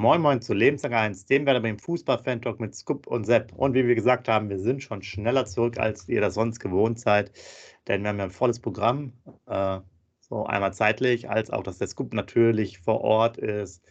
Moin 0.00 0.22
Moin 0.22 0.40
zu 0.40 0.54
Lebenslang 0.54 0.94
1, 0.94 1.26
dem 1.26 1.44
werden 1.44 1.62
wir 1.62 1.68
im 1.68 1.78
Fußball-Fan-Talk 1.78 2.58
mit 2.58 2.74
Scoop 2.74 3.06
und 3.06 3.24
Sepp. 3.24 3.52
Und 3.52 3.74
wie 3.74 3.86
wir 3.86 3.94
gesagt 3.94 4.28
haben, 4.28 4.48
wir 4.48 4.58
sind 4.58 4.82
schon 4.82 5.02
schneller 5.02 5.44
zurück, 5.44 5.78
als 5.78 6.08
ihr 6.08 6.22
das 6.22 6.32
sonst 6.32 6.58
gewohnt 6.58 6.98
seid, 6.98 7.32
denn 7.86 8.00
wir 8.00 8.08
haben 8.08 8.16
ja 8.16 8.24
ein 8.24 8.30
volles 8.30 8.60
Programm, 8.60 9.12
äh, 9.46 9.80
so 10.20 10.46
einmal 10.46 10.72
zeitlich, 10.72 11.28
als 11.28 11.50
auch, 11.50 11.62
dass 11.62 11.76
der 11.76 11.88
Scoop 11.88 12.14
natürlich 12.14 12.78
vor 12.78 13.02
Ort 13.02 13.36
ist, 13.36 13.84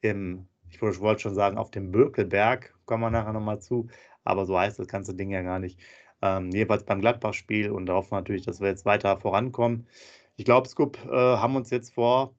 im, 0.00 0.46
ich 0.70 0.80
wollte 0.80 1.22
schon 1.22 1.34
sagen, 1.34 1.58
auf 1.58 1.72
dem 1.72 1.90
Bökelberg, 1.90 2.72
kommen 2.84 3.02
wir 3.02 3.10
nachher 3.10 3.32
nochmal 3.32 3.60
zu, 3.60 3.88
aber 4.22 4.46
so 4.46 4.56
heißt 4.56 4.78
das 4.78 4.86
ganze 4.86 5.16
Ding 5.16 5.30
ja 5.30 5.42
gar 5.42 5.58
nicht. 5.58 5.80
Ähm, 6.22 6.52
jeweils 6.52 6.84
beim 6.84 7.00
Gladbach-Spiel 7.00 7.72
und 7.72 7.86
darauf 7.86 8.12
natürlich, 8.12 8.42
dass 8.42 8.60
wir 8.60 8.68
jetzt 8.68 8.84
weiter 8.84 9.16
vorankommen. 9.16 9.88
Ich 10.36 10.44
glaube, 10.44 10.68
Scoop 10.68 11.04
äh, 11.04 11.16
haben 11.16 11.56
uns 11.56 11.70
jetzt 11.70 11.94
vor 11.94 12.36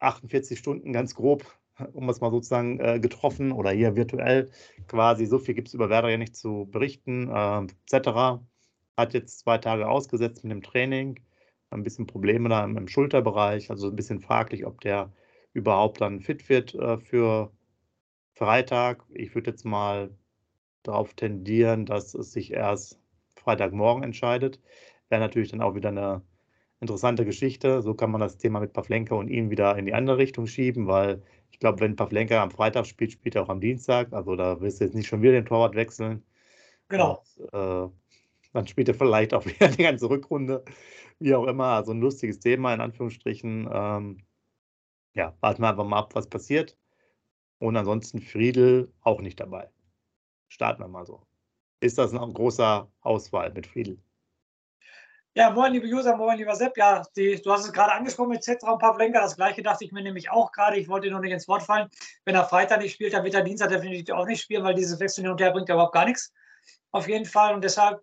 48 0.00 0.58
Stunden 0.58 0.92
ganz 0.92 1.14
grob 1.14 1.46
um 1.92 2.08
es 2.08 2.20
mal 2.20 2.30
sozusagen 2.30 2.80
äh, 2.80 3.00
getroffen 3.00 3.52
oder 3.52 3.70
hier 3.70 3.96
virtuell 3.96 4.50
quasi. 4.86 5.26
So 5.26 5.38
viel 5.38 5.54
gibt 5.54 5.68
es 5.68 5.74
über 5.74 5.90
Werder 5.90 6.08
ja 6.10 6.18
nicht 6.18 6.36
zu 6.36 6.68
berichten, 6.70 7.28
äh, 7.28 7.66
etc. 7.92 8.40
Hat 8.96 9.14
jetzt 9.14 9.40
zwei 9.40 9.58
Tage 9.58 9.88
ausgesetzt 9.88 10.44
mit 10.44 10.52
dem 10.52 10.62
Training, 10.62 11.20
ein 11.70 11.82
bisschen 11.82 12.06
Probleme 12.06 12.48
da 12.48 12.64
im, 12.64 12.76
im 12.76 12.88
Schulterbereich, 12.88 13.70
also 13.70 13.88
ein 13.88 13.96
bisschen 13.96 14.20
fraglich, 14.20 14.66
ob 14.66 14.80
der 14.80 15.12
überhaupt 15.52 16.00
dann 16.00 16.20
fit 16.20 16.48
wird 16.48 16.74
äh, 16.74 16.98
für 16.98 17.52
Freitag. 18.34 19.04
Ich 19.10 19.34
würde 19.34 19.50
jetzt 19.50 19.64
mal 19.64 20.10
darauf 20.82 21.14
tendieren, 21.14 21.86
dass 21.86 22.14
es 22.14 22.32
sich 22.32 22.52
erst 22.52 23.00
Freitagmorgen 23.36 24.02
entscheidet. 24.02 24.60
Wäre 25.08 25.20
natürlich 25.20 25.50
dann 25.50 25.62
auch 25.62 25.74
wieder 25.74 25.88
eine 25.90 26.22
interessante 26.80 27.24
Geschichte. 27.24 27.82
So 27.82 27.94
kann 27.94 28.10
man 28.10 28.20
das 28.20 28.38
Thema 28.38 28.60
mit 28.60 28.72
Pavlenka 28.72 29.14
und 29.14 29.28
ihn 29.28 29.50
wieder 29.50 29.76
in 29.76 29.86
die 29.86 29.94
andere 29.94 30.18
Richtung 30.18 30.46
schieben, 30.46 30.86
weil 30.86 31.22
ich 31.58 31.60
glaube, 31.60 31.80
wenn 31.80 31.96
Pavlenka 31.96 32.40
am 32.40 32.52
Freitag 32.52 32.86
spielt, 32.86 33.10
spielt 33.10 33.34
er 33.34 33.42
auch 33.42 33.48
am 33.48 33.60
Dienstag. 33.60 34.12
Also 34.12 34.36
da 34.36 34.60
wirst 34.60 34.78
du 34.78 34.84
jetzt 34.84 34.94
nicht 34.94 35.08
schon 35.08 35.22
wieder 35.22 35.32
den 35.32 35.44
Torwart 35.44 35.74
wechseln. 35.74 36.22
Genau. 36.86 37.24
Und, 37.36 37.52
äh, 37.52 37.90
dann 38.52 38.66
spielt 38.68 38.86
er 38.86 38.94
vielleicht 38.94 39.34
auch 39.34 39.44
wieder 39.46 39.66
die 39.66 39.82
ganze 39.82 40.08
Rückrunde. 40.08 40.64
Wie 41.18 41.34
auch 41.34 41.48
immer. 41.48 41.64
Also 41.64 41.90
ein 41.90 42.00
lustiges 42.00 42.38
Thema 42.38 42.72
in 42.74 42.80
Anführungsstrichen. 42.80 43.68
Ähm, 43.72 44.18
ja, 45.14 45.36
warten 45.40 45.62
wir 45.62 45.70
einfach 45.70 45.84
mal 45.84 45.98
ab, 45.98 46.14
was 46.14 46.28
passiert. 46.28 46.78
Und 47.58 47.76
ansonsten 47.76 48.20
Friedel 48.20 48.92
auch 49.00 49.20
nicht 49.20 49.40
dabei. 49.40 49.68
Starten 50.46 50.80
wir 50.80 50.86
mal 50.86 51.06
so. 51.06 51.26
Ist 51.80 51.98
das 51.98 52.14
ein 52.14 52.34
großer 52.34 52.88
Auswahl 53.00 53.52
mit 53.52 53.66
Friedel? 53.66 53.98
Ja, 55.34 55.50
moin, 55.50 55.72
liebe 55.72 55.86
User, 55.86 56.16
moin, 56.16 56.36
lieber 56.36 56.56
Sepp. 56.56 56.76
Ja, 56.76 57.02
die, 57.14 57.40
du 57.40 57.52
hast 57.52 57.64
es 57.64 57.72
gerade 57.72 57.92
angesprochen 57.92 58.30
mit 58.30 58.42
Zetra 58.42 58.72
und 58.72 58.80
Pavlenka. 58.80 59.20
Das 59.20 59.36
gleiche 59.36 59.62
dachte 59.62 59.84
ich 59.84 59.92
mir 59.92 60.02
nämlich 60.02 60.30
auch 60.30 60.50
gerade. 60.50 60.78
Ich 60.78 60.88
wollte 60.88 61.10
noch 61.10 61.20
nicht 61.20 61.32
ins 61.32 61.46
Wort 61.46 61.62
fallen. 61.62 61.88
Wenn 62.24 62.34
er 62.34 62.44
Freitag 62.44 62.80
nicht 62.80 62.94
spielt, 62.94 63.12
dann 63.12 63.22
wird 63.24 63.34
er 63.34 63.42
Dienstag 63.42 63.68
definitiv 63.68 64.14
auch 64.14 64.26
nicht 64.26 64.42
spielen, 64.42 64.64
weil 64.64 64.74
dieses 64.74 64.98
Wechsel 64.98 65.22
hin 65.22 65.30
und 65.30 65.40
her 65.40 65.52
bringt 65.52 65.68
ja 65.68 65.74
überhaupt 65.76 65.94
gar 65.94 66.06
nichts. 66.06 66.32
Auf 66.90 67.08
jeden 67.08 67.26
Fall. 67.26 67.54
Und 67.54 67.62
deshalb, 67.62 68.00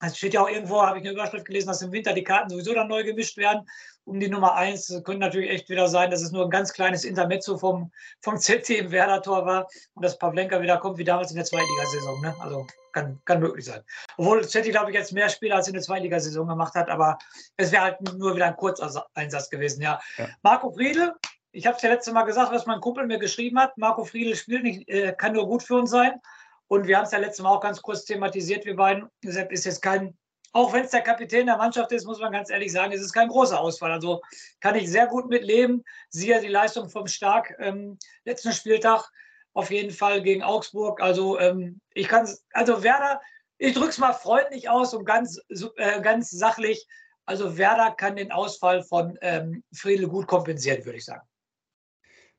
es 0.00 0.16
steht 0.16 0.34
ja 0.34 0.42
auch 0.42 0.48
irgendwo, 0.48 0.82
habe 0.82 0.98
ich 0.98 1.04
eine 1.04 1.14
Überschrift 1.14 1.46
gelesen, 1.46 1.68
dass 1.68 1.82
im 1.82 1.92
Winter 1.92 2.12
die 2.12 2.24
Karten 2.24 2.50
sowieso 2.50 2.74
dann 2.74 2.88
neu 2.88 3.02
gemischt 3.02 3.36
werden. 3.36 3.66
Um 4.06 4.20
die 4.20 4.28
Nummer 4.28 4.54
1 4.54 5.02
könnte 5.04 5.20
natürlich 5.20 5.50
echt 5.50 5.70
wieder 5.70 5.88
sein, 5.88 6.10
dass 6.10 6.22
es 6.22 6.30
nur 6.30 6.44
ein 6.44 6.50
ganz 6.50 6.72
kleines 6.72 7.04
Intermezzo 7.04 7.56
vom, 7.56 7.90
vom 8.20 8.38
ZT 8.38 8.70
im 8.70 8.90
Werder-Tor 8.90 9.46
war 9.46 9.68
und 9.94 10.04
dass 10.04 10.18
Pavlenka 10.18 10.60
wieder 10.60 10.76
kommt, 10.78 10.98
wie 10.98 11.04
damals 11.04 11.30
in 11.30 11.36
der 11.36 11.46
Zweitligasaison. 11.46 12.20
Ne? 12.20 12.34
Also 12.40 12.66
kann, 12.92 13.20
kann 13.24 13.40
möglich 13.40 13.64
sein. 13.64 13.82
Obwohl 14.16 14.46
Chetty, 14.46 14.70
glaube 14.70 14.90
ich, 14.90 14.96
jetzt 14.96 15.12
mehr 15.12 15.28
Spiele 15.28 15.54
als 15.54 15.68
in 15.68 15.74
der 15.74 15.82
Zweitligasaison 15.82 16.46
gemacht 16.46 16.74
hat, 16.74 16.88
aber 16.88 17.18
es 17.56 17.72
wäre 17.72 17.82
halt 17.82 18.00
nur 18.14 18.34
wieder 18.34 18.46
ein 18.46 18.56
Kurzeinsatz 18.56 19.50
gewesen. 19.50 19.82
Ja. 19.82 20.00
ja. 20.16 20.28
Marco 20.42 20.70
Friedel, 20.70 21.12
ich 21.52 21.66
habe 21.66 21.76
es 21.76 21.82
ja 21.82 21.90
letzte 21.90 22.12
Mal 22.12 22.24
gesagt, 22.24 22.52
was 22.52 22.66
mein 22.66 22.80
Kumpel 22.80 23.06
mir 23.06 23.18
geschrieben 23.18 23.58
hat. 23.58 23.76
Marco 23.76 24.04
Friedel 24.04 24.36
spielt 24.36 24.62
nicht, 24.62 24.88
äh, 24.88 25.14
kann 25.16 25.32
nur 25.32 25.46
gut 25.46 25.62
für 25.62 25.76
uns 25.76 25.90
sein. 25.90 26.20
Und 26.68 26.86
wir 26.86 26.96
haben 26.96 27.04
es 27.04 27.12
ja 27.12 27.18
letztes 27.18 27.42
Mal 27.42 27.50
auch 27.50 27.60
ganz 27.60 27.82
kurz 27.82 28.04
thematisiert, 28.04 28.64
wir 28.64 28.76
beiden. 28.76 29.08
Deshalb 29.22 29.52
ist 29.52 29.64
jetzt 29.64 29.82
kein, 29.82 30.16
auch 30.54 30.72
wenn 30.72 30.84
es 30.84 30.92
der 30.92 31.02
Kapitän 31.02 31.46
der 31.46 31.56
Mannschaft 31.56 31.90
ist, 31.90 32.06
muss 32.06 32.20
man 32.20 32.30
ganz 32.30 32.48
ehrlich 32.48 32.70
sagen, 32.70 32.92
es 32.92 33.00
ist 33.00 33.12
kein 33.12 33.28
großer 33.28 33.60
Ausfall. 33.60 33.90
Also 33.90 34.22
kann 34.60 34.76
ich 34.76 34.88
sehr 34.88 35.08
gut 35.08 35.28
mitleben. 35.28 35.84
Siehe 36.10 36.40
die 36.40 36.48
Leistung 36.48 36.88
vom 36.88 37.08
Stark 37.08 37.54
ähm, 37.58 37.98
letzten 38.24 38.52
Spieltag 38.52 39.10
auf 39.52 39.72
jeden 39.72 39.90
Fall 39.90 40.22
gegen 40.22 40.44
Augsburg. 40.44 41.00
Also 41.02 41.40
ähm, 41.40 41.80
ich 41.92 42.06
kann 42.06 42.28
also 42.52 42.84
Werder, 42.84 43.20
ich 43.58 43.74
drücke 43.74 43.90
es 43.90 43.98
mal 43.98 44.12
freundlich 44.12 44.68
aus 44.68 44.94
und 44.94 45.04
ganz, 45.04 45.40
äh, 45.76 46.00
ganz 46.00 46.30
sachlich. 46.30 46.86
Also 47.26 47.58
Werder 47.58 47.90
kann 47.90 48.14
den 48.14 48.30
Ausfall 48.30 48.84
von 48.84 49.18
ähm, 49.22 49.64
Friedel 49.74 50.06
gut 50.06 50.28
kompensieren, 50.28 50.84
würde 50.84 50.98
ich 50.98 51.04
sagen. 51.04 51.26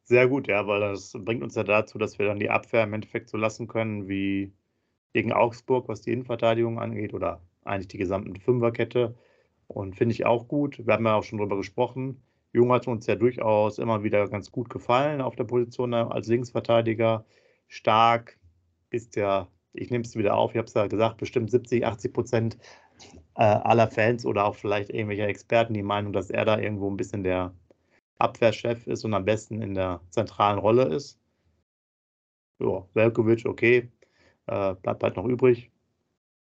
Sehr 0.04 0.30
gut, 0.30 0.48
ja, 0.48 0.66
weil 0.68 0.80
das 0.80 1.12
bringt 1.14 1.44
uns 1.44 1.56
ja 1.56 1.64
dazu, 1.64 1.98
dass 1.98 2.18
wir 2.18 2.28
dann 2.28 2.40
die 2.40 2.50
Abwehr 2.50 2.84
im 2.84 2.94
Endeffekt 2.94 3.30
so 3.30 3.36
lassen 3.36 3.68
können 3.68 4.08
wie 4.08 4.54
gegen 5.12 5.34
Augsburg, 5.34 5.90
was 5.90 6.02
die 6.02 6.14
Innenverteidigung 6.14 6.80
angeht, 6.80 7.14
oder 7.14 7.42
eigentlich 7.66 7.90
die 7.90 7.98
gesamte 7.98 8.40
Fünferkette. 8.40 9.16
Und 9.68 9.96
finde 9.96 10.14
ich 10.14 10.26
auch 10.26 10.48
gut. 10.48 10.86
Wir 10.86 10.94
haben 10.94 11.06
ja 11.06 11.16
auch 11.16 11.24
schon 11.24 11.40
darüber 11.40 11.58
gesprochen. 11.58 12.22
Jung 12.54 12.72
hat 12.72 12.88
uns 12.88 13.06
ja 13.08 13.16
durchaus 13.16 13.80
immer 13.80 14.04
wieder 14.04 14.28
ganz 14.30 14.52
gut 14.52 14.70
gefallen 14.70 15.22
auf 15.22 15.36
der 15.36 15.44
Position 15.44 15.94
als 15.94 16.28
Linksverteidiger. 16.28 17.26
Stark 17.68 18.40
ist 18.92 19.16
ja, 19.18 19.50
ich 19.74 19.90
nehme 19.92 20.06
es 20.06 20.16
wieder 20.16 20.36
auf, 20.38 20.52
ich 20.52 20.58
habe 20.58 20.68
es 20.68 20.74
ja 20.74 20.88
gesagt, 20.88 21.18
bestimmt 21.18 21.52
70, 21.52 21.86
80 21.86 22.14
Prozent 22.14 22.58
äh, 23.36 23.44
aller 23.44 23.90
Fans 23.90 24.26
oder 24.26 24.46
auch 24.46 24.56
vielleicht 24.56 24.90
irgendwelche 24.90 25.26
Experten 25.26 25.74
die 25.74 25.84
Meinung, 25.84 26.14
dass 26.14 26.30
er 26.30 26.46
da 26.46 26.58
irgendwo 26.58 26.90
ein 26.90 26.98
bisschen 26.98 27.24
der 27.24 27.54
Abwehrchef 28.20 28.88
ist 28.88 29.04
und 29.04 29.14
am 29.14 29.26
besten 29.26 29.62
in 29.62 29.74
der 29.74 30.00
zentralen 30.10 30.60
Rolle 30.60 30.86
ist. 30.86 31.20
Ja, 32.60 32.88
Velkovic, 32.94 33.46
okay, 33.46 33.92
äh, 34.48 34.76
bleibt 34.76 35.04
halt 35.04 35.18
noch 35.18 35.26
übrig. 35.26 35.72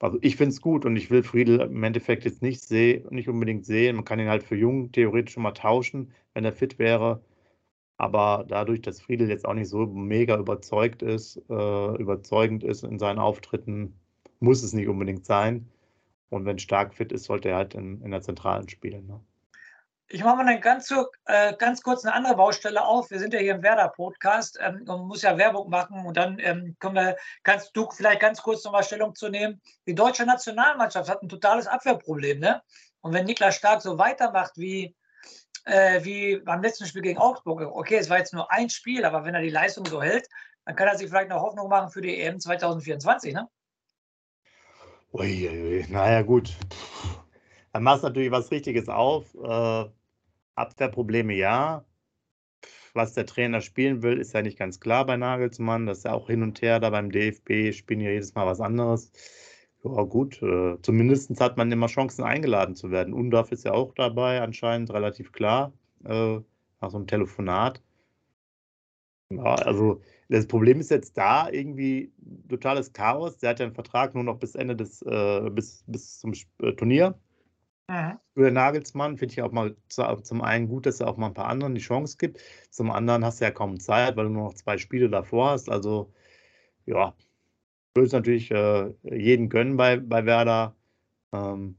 Also 0.03 0.17
ich 0.21 0.35
finde 0.35 0.49
es 0.51 0.59
gut 0.61 0.83
und 0.85 0.97
ich 0.97 1.09
will 1.11 1.23
Friedel 1.23 1.61
im 1.61 1.81
Endeffekt 1.81 2.25
jetzt 2.25 2.41
nicht, 2.41 2.61
seh, 2.61 3.05
nicht 3.09 3.29
unbedingt 3.29 3.65
sehen. 3.65 3.95
Man 3.95 4.03
kann 4.03 4.19
ihn 4.19 4.27
halt 4.27 4.43
für 4.43 4.57
Jung 4.57 4.91
theoretisch 4.91 5.33
schon 5.33 5.43
mal 5.43 5.53
tauschen, 5.53 6.11
wenn 6.33 6.43
er 6.43 6.51
fit 6.51 6.77
wäre. 6.77 7.23
Aber 7.97 8.45
dadurch, 8.49 8.81
dass 8.81 9.01
Friedel 9.01 9.29
jetzt 9.29 9.45
auch 9.45 9.53
nicht 9.53 9.69
so 9.69 9.85
mega 9.87 10.37
überzeugt 10.37 11.03
ist, 11.03 11.37
äh, 11.49 11.95
überzeugend 12.01 12.65
ist 12.65 12.83
in 12.83 12.99
seinen 12.99 13.19
Auftritten, 13.19 13.95
muss 14.41 14.63
es 14.63 14.73
nicht 14.73 14.89
unbedingt 14.89 15.25
sein. 15.25 15.69
Und 16.29 16.45
wenn 16.45 16.59
stark 16.59 16.93
fit 16.95 17.13
ist, 17.13 17.25
sollte 17.25 17.49
er 17.49 17.57
halt 17.57 17.75
in, 17.75 18.01
in 18.01 18.11
der 18.11 18.21
Zentralen 18.21 18.67
spielen. 18.69 19.07
Ne? 19.07 19.21
Ich 20.09 20.23
mache 20.23 20.35
mal 20.35 20.45
dann 20.45 20.61
ganz, 20.61 20.93
äh, 21.25 21.55
ganz 21.55 21.81
kurz 21.81 22.05
eine 22.05 22.13
andere 22.13 22.35
Baustelle 22.35 22.83
auf. 22.85 23.09
Wir 23.09 23.19
sind 23.19 23.33
ja 23.33 23.39
hier 23.39 23.55
im 23.55 23.63
Werder-Podcast 23.63 24.59
ähm, 24.61 24.85
und 24.87 25.07
muss 25.07 25.21
ja 25.21 25.37
Werbung 25.37 25.69
machen. 25.69 26.05
Und 26.05 26.17
dann 26.17 26.37
ähm, 26.39 26.75
können 26.79 26.95
wir, 26.95 27.17
kannst 27.43 27.75
du 27.75 27.89
vielleicht 27.89 28.19
ganz 28.19 28.41
kurz 28.41 28.63
nochmal 28.63 28.83
Stellung 28.83 29.15
zu 29.15 29.29
nehmen. 29.29 29.61
Die 29.87 29.95
deutsche 29.95 30.25
Nationalmannschaft 30.25 31.09
hat 31.09 31.23
ein 31.23 31.29
totales 31.29 31.67
Abwehrproblem. 31.67 32.39
Ne? 32.39 32.61
Und 33.01 33.13
wenn 33.13 33.25
Niklas 33.25 33.55
Stark 33.55 33.81
so 33.81 33.97
weitermacht 33.97 34.53
wie, 34.55 34.95
äh, 35.65 36.03
wie 36.03 36.37
beim 36.37 36.61
letzten 36.61 36.85
Spiel 36.85 37.01
gegen 37.01 37.19
Augsburg, 37.19 37.61
okay, 37.61 37.97
es 37.97 38.09
war 38.09 38.17
jetzt 38.17 38.33
nur 38.33 38.51
ein 38.51 38.69
Spiel, 38.69 39.05
aber 39.05 39.25
wenn 39.25 39.35
er 39.35 39.41
die 39.41 39.49
Leistung 39.49 39.85
so 39.85 40.01
hält, 40.01 40.27
dann 40.65 40.75
kann 40.75 40.87
er 40.87 40.97
sich 40.97 41.09
vielleicht 41.09 41.29
noch 41.29 41.41
Hoffnung 41.41 41.69
machen 41.69 41.91
für 41.91 42.01
die 42.01 42.21
EM 42.21 42.39
2024. 42.39 43.33
Ne? 43.33 43.47
Uiuiui, 45.11 45.85
naja, 45.89 46.21
gut. 46.21 46.55
Dann 47.73 47.83
machst 47.83 48.03
du 48.03 48.07
natürlich 48.07 48.31
was 48.31 48.51
Richtiges 48.51 48.87
auf. 48.87 49.35
Äh 49.35 49.89
Abwehrprobleme 50.55 51.33
ja. 51.33 51.85
Was 52.93 53.13
der 53.13 53.25
Trainer 53.25 53.61
spielen 53.61 54.03
will, 54.03 54.19
ist 54.19 54.33
ja 54.33 54.41
nicht 54.43 54.57
ganz 54.59 54.79
klar 54.79 55.05
bei 55.05 55.17
Nagelsmann. 55.17 55.87
Das 55.87 55.99
ist 55.99 56.03
ja 56.05 56.13
auch 56.13 56.27
hin 56.27 56.43
und 56.43 56.61
her 56.61 56.79
da 56.79 56.91
beim 56.91 57.11
DFB, 57.11 57.73
spielen 57.73 58.01
ja 58.01 58.11
jedes 58.11 58.35
Mal 58.35 58.45
was 58.45 58.61
anderes. 58.61 59.11
Ja, 59.83 60.03
gut. 60.03 60.41
Äh, 60.43 60.77
Zumindest 60.81 61.39
hat 61.41 61.57
man 61.57 61.71
immer 61.71 61.87
Chancen, 61.87 62.23
eingeladen 62.23 62.75
zu 62.75 62.91
werden. 62.91 63.13
Undorf 63.13 63.51
ist 63.51 63.65
ja 63.65 63.73
auch 63.73 63.93
dabei, 63.95 64.41
anscheinend 64.41 64.91
relativ 64.93 65.31
klar, 65.31 65.73
äh, 66.05 66.39
nach 66.81 66.91
so 66.91 66.97
einem 66.97 67.07
Telefonat. 67.07 67.81
Ja, 69.31 69.55
also 69.55 70.01
das 70.29 70.47
Problem 70.47 70.79
ist 70.79 70.91
jetzt 70.91 71.17
da 71.17 71.49
irgendwie 71.49 72.13
totales 72.49 72.93
Chaos. 72.93 73.37
Der 73.39 73.49
hat 73.51 73.59
ja 73.59 73.65
einen 73.65 73.75
Vertrag 73.75 74.13
nur 74.13 74.23
noch 74.23 74.37
bis 74.37 74.55
Ende 74.55 74.75
des, 74.75 75.01
äh, 75.01 75.49
bis, 75.49 75.83
bis 75.87 76.19
zum 76.19 76.33
äh, 76.61 76.73
Turnier. 76.73 77.19
Mhm. 77.89 78.19
Für 78.35 78.51
Nagelsmann 78.51 79.17
finde 79.17 79.33
ich 79.33 79.41
auch 79.41 79.51
mal 79.51 79.75
zum 79.89 80.41
einen 80.41 80.67
gut, 80.67 80.85
dass 80.85 80.99
er 80.99 81.07
auch 81.07 81.17
mal 81.17 81.27
ein 81.27 81.33
paar 81.35 81.47
anderen 81.47 81.75
die 81.75 81.81
Chance 81.81 82.17
gibt. 82.17 82.39
Zum 82.71 82.89
anderen 82.89 83.23
hast 83.23 83.39
du 83.39 83.45
ja 83.45 83.51
kaum 83.51 83.79
Zeit, 83.79 84.15
weil 84.15 84.25
du 84.25 84.31
nur 84.31 84.45
noch 84.45 84.55
zwei 84.55 84.77
Spiele 84.77 85.09
davor 85.09 85.51
hast. 85.51 85.69
Also, 85.69 86.11
ja, 86.85 87.15
würde 87.95 88.07
es 88.07 88.13
natürlich 88.13 88.51
äh, 88.51 88.93
jeden 89.03 89.49
gönnen 89.49 89.77
bei, 89.77 89.97
bei 89.97 90.25
Werder. 90.25 90.75
Ähm, 91.33 91.77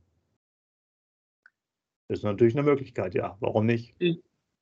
ist 2.08 2.24
natürlich 2.24 2.54
eine 2.54 2.62
Möglichkeit, 2.64 3.14
ja. 3.14 3.36
Warum 3.40 3.66
nicht? 3.66 3.94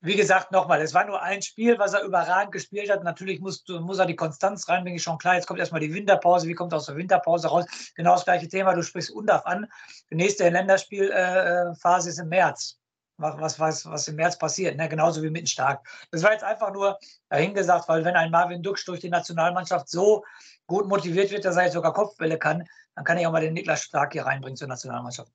Wie 0.05 0.17
gesagt, 0.17 0.51
nochmal, 0.51 0.81
es 0.81 0.95
war 0.95 1.05
nur 1.05 1.23
ein 1.23 1.43
Spiel, 1.43 1.79
was 1.79 1.95
er 1.95 2.03
überragend 2.03 2.51
gespielt 2.51 2.91
hat. 2.91 3.05
Natürlich 3.05 3.41
muss, 3.41 3.65
muss 3.69 4.01
er 4.01 4.07
die 4.07 4.17
Konstanz 4.17 4.69
reinbringen, 4.69 4.99
schon 4.99 5.17
klar. 5.17 5.37
Jetzt 5.37 5.47
kommt 5.47 5.61
erstmal 5.61 5.81
die 5.81 5.95
Winterpause. 5.95 6.49
Wie 6.49 6.55
kommt 6.55 6.73
er 6.73 6.79
aus 6.79 6.87
der 6.87 6.97
Winterpause 6.97 7.47
raus? 7.47 7.67
Genau 7.95 8.15
das 8.15 8.25
gleiche 8.25 8.49
Thema. 8.49 8.75
Du 8.75 8.83
sprichst 8.83 9.13
Undaf 9.13 9.47
an. 9.47 9.69
Die 10.11 10.17
nächste 10.17 10.49
Länderspielphase 10.49 12.09
ist 12.11 12.19
im 12.19 12.29
März. 12.29 12.79
was, 13.17 13.59
was, 13.61 13.87
was 13.87 14.09
im 14.09 14.17
März 14.17 14.37
passiert. 14.39 14.77
Ne? 14.77 14.89
Genauso 14.89 15.23
wie 15.23 15.31
mit 15.31 15.49
Stark. 15.49 15.87
Das 16.11 16.23
war 16.23 16.33
jetzt 16.33 16.45
einfach 16.45 16.73
nur 16.73 16.99
dahingesagt, 17.29 17.89
weil 17.89 18.05
wenn 18.05 18.17
ein 18.17 18.31
Marvin 18.33 18.63
Duksch 18.63 18.85
durch 18.87 19.01
die 19.01 19.11
Nationalmannschaft 19.11 19.89
so 19.89 20.25
gut 20.67 20.89
motiviert 20.89 21.31
wird, 21.31 21.45
dass 21.45 21.57
er 21.57 21.65
jetzt 21.65 21.75
sogar 21.75 21.93
Kopfbälle 21.93 22.39
kann, 22.39 22.67
dann 22.95 23.05
kann 23.05 23.19
ich 23.19 23.27
auch 23.27 23.33
mal 23.33 23.41
den 23.41 23.55
Niklas 23.55 23.85
Stark 23.85 24.13
hier 24.13 24.27
reinbringen 24.27 24.57
zur 24.57 24.69
Nationalmannschaft. 24.69 25.33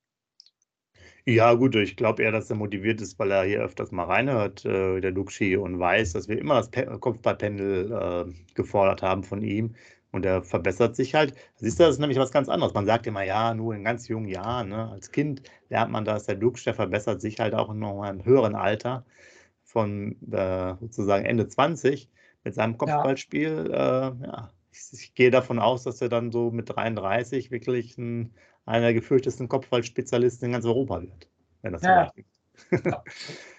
Ja, 1.29 1.53
gut, 1.55 1.75
ich 1.75 1.97
glaube 1.97 2.23
eher, 2.23 2.31
dass 2.31 2.49
er 2.49 2.55
motiviert 2.55 3.01
ist, 3.01 3.19
weil 3.19 3.31
er 3.31 3.43
hier 3.43 3.59
öfters 3.61 3.91
mal 3.91 4.05
reinhört, 4.05 4.63
äh, 4.63 5.01
der 5.01 5.11
Luxi, 5.11 5.57
und 5.57 5.77
weiß, 5.77 6.13
dass 6.13 6.29
wir 6.29 6.39
immer 6.39 6.55
das 6.55 6.71
Kopfballpendel 7.01 7.91
äh, 7.91 8.53
gefordert 8.55 9.01
haben 9.01 9.23
von 9.23 9.41
ihm. 9.41 9.75
Und 10.11 10.25
er 10.25 10.41
verbessert 10.41 10.95
sich 10.95 11.15
halt. 11.15 11.33
Siehst 11.57 11.79
du, 11.79 11.83
das 11.83 11.95
ist 11.95 11.99
nämlich 11.99 12.17
was 12.17 12.31
ganz 12.31 12.47
anderes. 12.47 12.73
Man 12.73 12.85
sagt 12.85 13.07
immer, 13.07 13.23
ja, 13.23 13.53
nur 13.53 13.75
in 13.75 13.83
ganz 13.83 14.07
jungen 14.07 14.29
Jahren, 14.29 14.69
ne? 14.69 14.89
als 14.89 15.11
Kind 15.11 15.41
lernt 15.67 15.91
man 15.91 16.05
das. 16.05 16.27
Der 16.27 16.35
Dux, 16.35 16.63
der 16.63 16.73
verbessert 16.75 17.19
sich 17.19 17.41
halt 17.41 17.53
auch 17.53 17.73
noch 17.73 18.03
einem 18.03 18.23
höheren 18.23 18.55
Alter 18.55 19.05
von 19.65 20.15
äh, 20.31 20.75
sozusagen 20.79 21.25
Ende 21.25 21.49
20 21.49 22.09
mit 22.45 22.55
seinem 22.55 22.77
Kopfballspiel. 22.77 23.69
Ja. 23.69 24.07
Äh, 24.07 24.13
ja. 24.23 24.51
Ich, 24.71 24.79
ich, 24.93 25.13
gehe 25.13 25.31
davon 25.31 25.59
aus, 25.59 25.83
dass 25.83 26.01
er 26.01 26.07
dann 26.07 26.31
so 26.31 26.51
mit 26.51 26.69
33 26.69 27.51
wirklich 27.51 27.97
ein, 27.97 28.33
einer 28.67 28.85
der 28.85 28.93
gefürchtesten 28.93 29.47
Kopfballspezialisten 29.47 30.47
in 30.47 30.51
ganz 30.51 30.65
Europa 30.65 31.01
wird, 31.01 31.27
wenn 31.61 31.73
das 31.73 31.81
ja. 31.81 32.11
so 32.15 32.17
weit 32.17 33.03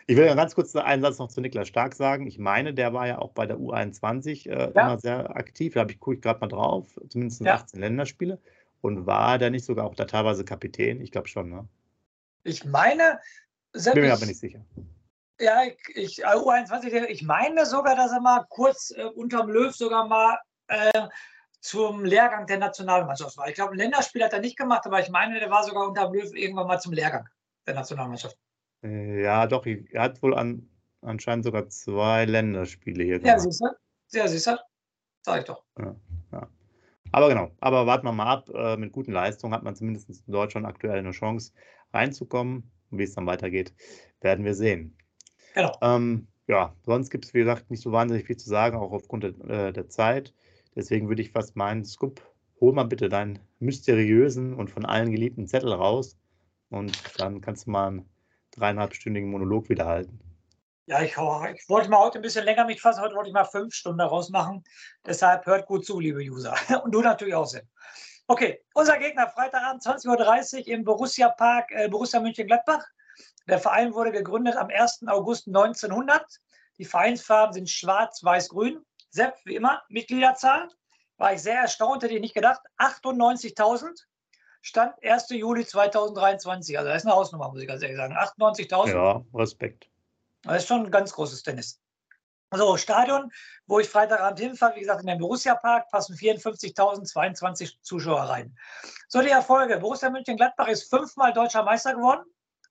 Ich 0.06 0.16
will 0.16 0.24
ja 0.24 0.34
ganz 0.34 0.54
kurz 0.54 0.74
einen 0.74 1.02
Satz 1.02 1.18
noch 1.18 1.28
zu 1.28 1.42
Niklas 1.42 1.68
Stark 1.68 1.94
sagen. 1.94 2.26
Ich 2.26 2.38
meine, 2.38 2.72
der 2.72 2.94
war 2.94 3.06
ja 3.06 3.18
auch 3.18 3.32
bei 3.32 3.44
der 3.44 3.58
U21 3.58 4.48
äh, 4.48 4.54
ja. 4.58 4.64
immer 4.64 4.98
sehr 4.98 5.36
aktiv. 5.36 5.74
Da 5.74 5.84
gucke 5.84 6.14
ich 6.14 6.22
gerade 6.22 6.40
mal 6.40 6.46
drauf, 6.46 6.86
zumindest 7.10 7.40
in 7.40 7.46
ja. 7.46 7.56
18 7.56 7.78
Länderspiele. 7.78 8.40
Und 8.80 9.04
war 9.04 9.36
der 9.36 9.50
nicht 9.50 9.66
sogar 9.66 9.84
auch 9.84 9.94
da 9.94 10.06
teilweise 10.06 10.46
Kapitän? 10.46 11.02
Ich 11.02 11.12
glaube 11.12 11.28
schon, 11.28 11.50
ne? 11.50 11.68
Ich 12.42 12.64
meine, 12.64 13.20
bin 13.72 14.00
mir 14.00 14.14
aber 14.14 14.24
nicht 14.24 14.38
sicher. 14.38 14.64
Ja, 15.38 15.62
ich, 15.64 15.76
ich, 15.94 16.22
äh, 16.22 16.26
U21, 16.28 17.04
ich 17.08 17.22
meine 17.22 17.66
sogar, 17.66 17.94
dass 17.94 18.10
er 18.10 18.20
mal 18.20 18.46
kurz 18.48 18.90
äh, 18.96 19.04
unterm 19.04 19.50
Löw 19.50 19.74
sogar 19.74 20.08
mal 20.08 20.38
äh, 20.68 21.06
zum 21.60 22.04
Lehrgang 22.04 22.46
der 22.46 22.58
Nationalmannschaft 22.58 23.36
war. 23.36 23.48
Ich 23.48 23.54
glaube, 23.54 23.72
ein 23.72 23.78
Länderspiel 23.78 24.22
hat 24.24 24.32
er 24.32 24.40
nicht 24.40 24.56
gemacht, 24.56 24.86
aber 24.86 25.00
ich 25.00 25.10
meine, 25.10 25.38
der 25.40 25.50
war 25.50 25.64
sogar 25.64 25.88
unterm 25.88 26.12
Löw 26.12 26.32
irgendwann 26.34 26.66
mal 26.66 26.78
zum 26.78 26.92
Lehrgang 26.92 27.28
der 27.66 27.74
Nationalmannschaft. 27.74 28.36
Äh, 28.82 29.22
ja, 29.22 29.46
doch, 29.46 29.66
er 29.66 30.02
hat 30.02 30.22
wohl 30.22 30.34
an, 30.34 30.68
anscheinend 31.02 31.44
sogar 31.44 31.68
zwei 31.68 32.24
Länderspiele 32.24 33.04
hier 33.04 33.18
gemacht. 33.18 33.36
Ja, 33.36 33.38
siehst 33.38 33.60
du? 33.60 34.16
Ja, 34.16 34.28
siehst 34.28 34.46
du? 34.46 34.56
Sag 35.22 35.40
ich 35.40 35.44
doch. 35.44 35.64
Ja, 35.78 35.94
ja. 36.32 36.48
Aber 37.10 37.28
genau, 37.28 37.50
aber 37.60 37.86
warten 37.86 38.06
wir 38.06 38.12
mal 38.12 38.32
ab. 38.32 38.48
Äh, 38.50 38.76
mit 38.76 38.92
guten 38.92 39.12
Leistungen 39.12 39.54
hat 39.54 39.62
man 39.62 39.74
zumindest 39.74 40.08
in 40.08 40.32
Deutschland 40.32 40.66
aktuell 40.66 40.98
eine 40.98 41.10
Chance 41.10 41.52
reinzukommen. 41.92 42.70
Und 42.90 42.98
wie 42.98 43.04
es 43.04 43.14
dann 43.14 43.26
weitergeht, 43.26 43.74
werden 44.20 44.44
wir 44.44 44.54
sehen. 44.54 44.96
Genau. 45.54 45.76
Ähm, 45.82 46.28
ja, 46.46 46.74
sonst 46.82 47.10
gibt 47.10 47.26
es, 47.26 47.34
wie 47.34 47.40
gesagt, 47.40 47.70
nicht 47.70 47.82
so 47.82 47.92
wahnsinnig 47.92 48.26
viel 48.26 48.36
zu 48.36 48.48
sagen, 48.48 48.76
auch 48.76 48.92
aufgrund 48.92 49.24
der, 49.24 49.68
äh, 49.68 49.72
der 49.72 49.88
Zeit. 49.88 50.34
Deswegen 50.78 51.08
würde 51.08 51.22
ich 51.22 51.32
fast 51.32 51.56
meinen, 51.56 51.84
Scoop, 51.84 52.22
hol 52.60 52.72
mal 52.72 52.84
bitte 52.84 53.08
deinen 53.08 53.40
mysteriösen 53.58 54.54
und 54.54 54.70
von 54.70 54.86
allen 54.86 55.10
geliebten 55.10 55.48
Zettel 55.48 55.72
raus. 55.72 56.16
Und 56.70 56.96
dann 57.18 57.40
kannst 57.40 57.66
du 57.66 57.72
mal 57.72 58.04
dreieinhalbstündigen 58.52 59.28
Monolog 59.28 59.68
wieder 59.68 59.86
halten. 59.86 60.20
Ja, 60.86 61.02
ich, 61.02 61.16
ich, 61.16 61.68
wollte 61.68 61.90
mal 61.90 61.98
heute 61.98 62.20
ein 62.20 62.22
bisschen 62.22 62.44
länger 62.44 62.64
mich 62.64 62.80
fassen. 62.80 63.02
Heute 63.02 63.16
wollte 63.16 63.28
ich 63.28 63.34
mal 63.34 63.44
fünf 63.44 63.74
Stunden 63.74 63.98
daraus 63.98 64.30
machen. 64.30 64.62
Deshalb 65.04 65.46
hört 65.46 65.66
gut 65.66 65.84
zu, 65.84 65.98
liebe 65.98 66.20
User. 66.20 66.54
Und 66.84 66.92
du 66.94 67.00
natürlich 67.00 67.34
auch, 67.34 67.46
Sim. 67.46 67.62
Okay, 68.28 68.62
unser 68.72 68.98
Gegner 68.98 69.26
Freitagabend 69.26 69.82
20.30 69.82 70.58
Uhr 70.60 70.68
im 70.68 70.84
Borussia 70.84 71.28
Park, 71.30 71.72
äh, 71.72 71.88
Borussia 71.88 72.20
München-Gladbach. 72.20 72.86
Der 73.48 73.58
Verein 73.58 73.94
wurde 73.94 74.12
gegründet 74.12 74.54
am 74.54 74.68
1. 74.68 75.08
August 75.08 75.48
1900. 75.48 76.24
Die 76.78 76.84
Vereinsfarben 76.84 77.52
sind 77.52 77.68
schwarz, 77.68 78.22
weiß, 78.22 78.50
grün. 78.50 78.84
Sepp, 79.18 79.34
wie 79.44 79.56
immer, 79.56 79.82
Mitgliederzahl. 79.88 80.68
War 81.16 81.32
ich 81.32 81.42
sehr 81.42 81.60
erstaunt, 81.60 82.04
hätte 82.04 82.14
ich 82.14 82.20
nicht 82.20 82.34
gedacht. 82.34 82.60
98.000. 82.78 84.04
Stand 84.62 84.94
1. 85.02 85.30
Juli 85.30 85.66
2023. 85.66 86.78
Also 86.78 86.88
das 86.88 87.02
ist 87.02 87.06
eine 87.06 87.16
Hausnummer, 87.16 87.48
muss 87.48 87.60
ich 87.60 87.66
ganz 87.66 87.82
ehrlich 87.82 87.96
sagen. 87.96 88.16
98.000. 88.16 88.88
Ja, 88.92 89.24
Respekt. 89.34 89.88
Das 90.42 90.58
ist 90.58 90.68
schon 90.68 90.86
ein 90.86 90.90
ganz 90.92 91.12
großes 91.12 91.42
Tennis. 91.42 91.80
So, 92.52 92.76
Stadion, 92.76 93.30
wo 93.66 93.80
ich 93.80 93.88
Freitagabend 93.88 94.38
hinfahre, 94.38 94.76
wie 94.76 94.80
gesagt, 94.80 95.00
in 95.00 95.08
den 95.08 95.18
Borussia 95.18 95.56
Park, 95.56 95.90
passen 95.90 96.14
54.022 96.14 97.82
Zuschauer 97.82 98.22
rein. 98.22 98.56
So, 99.08 99.20
die 99.20 99.30
Erfolge. 99.30 99.78
Borussia 99.78 100.10
München-Gladbach 100.10 100.68
ist 100.68 100.88
fünfmal 100.88 101.32
deutscher 101.32 101.64
Meister 101.64 101.94
geworden. 101.94 102.24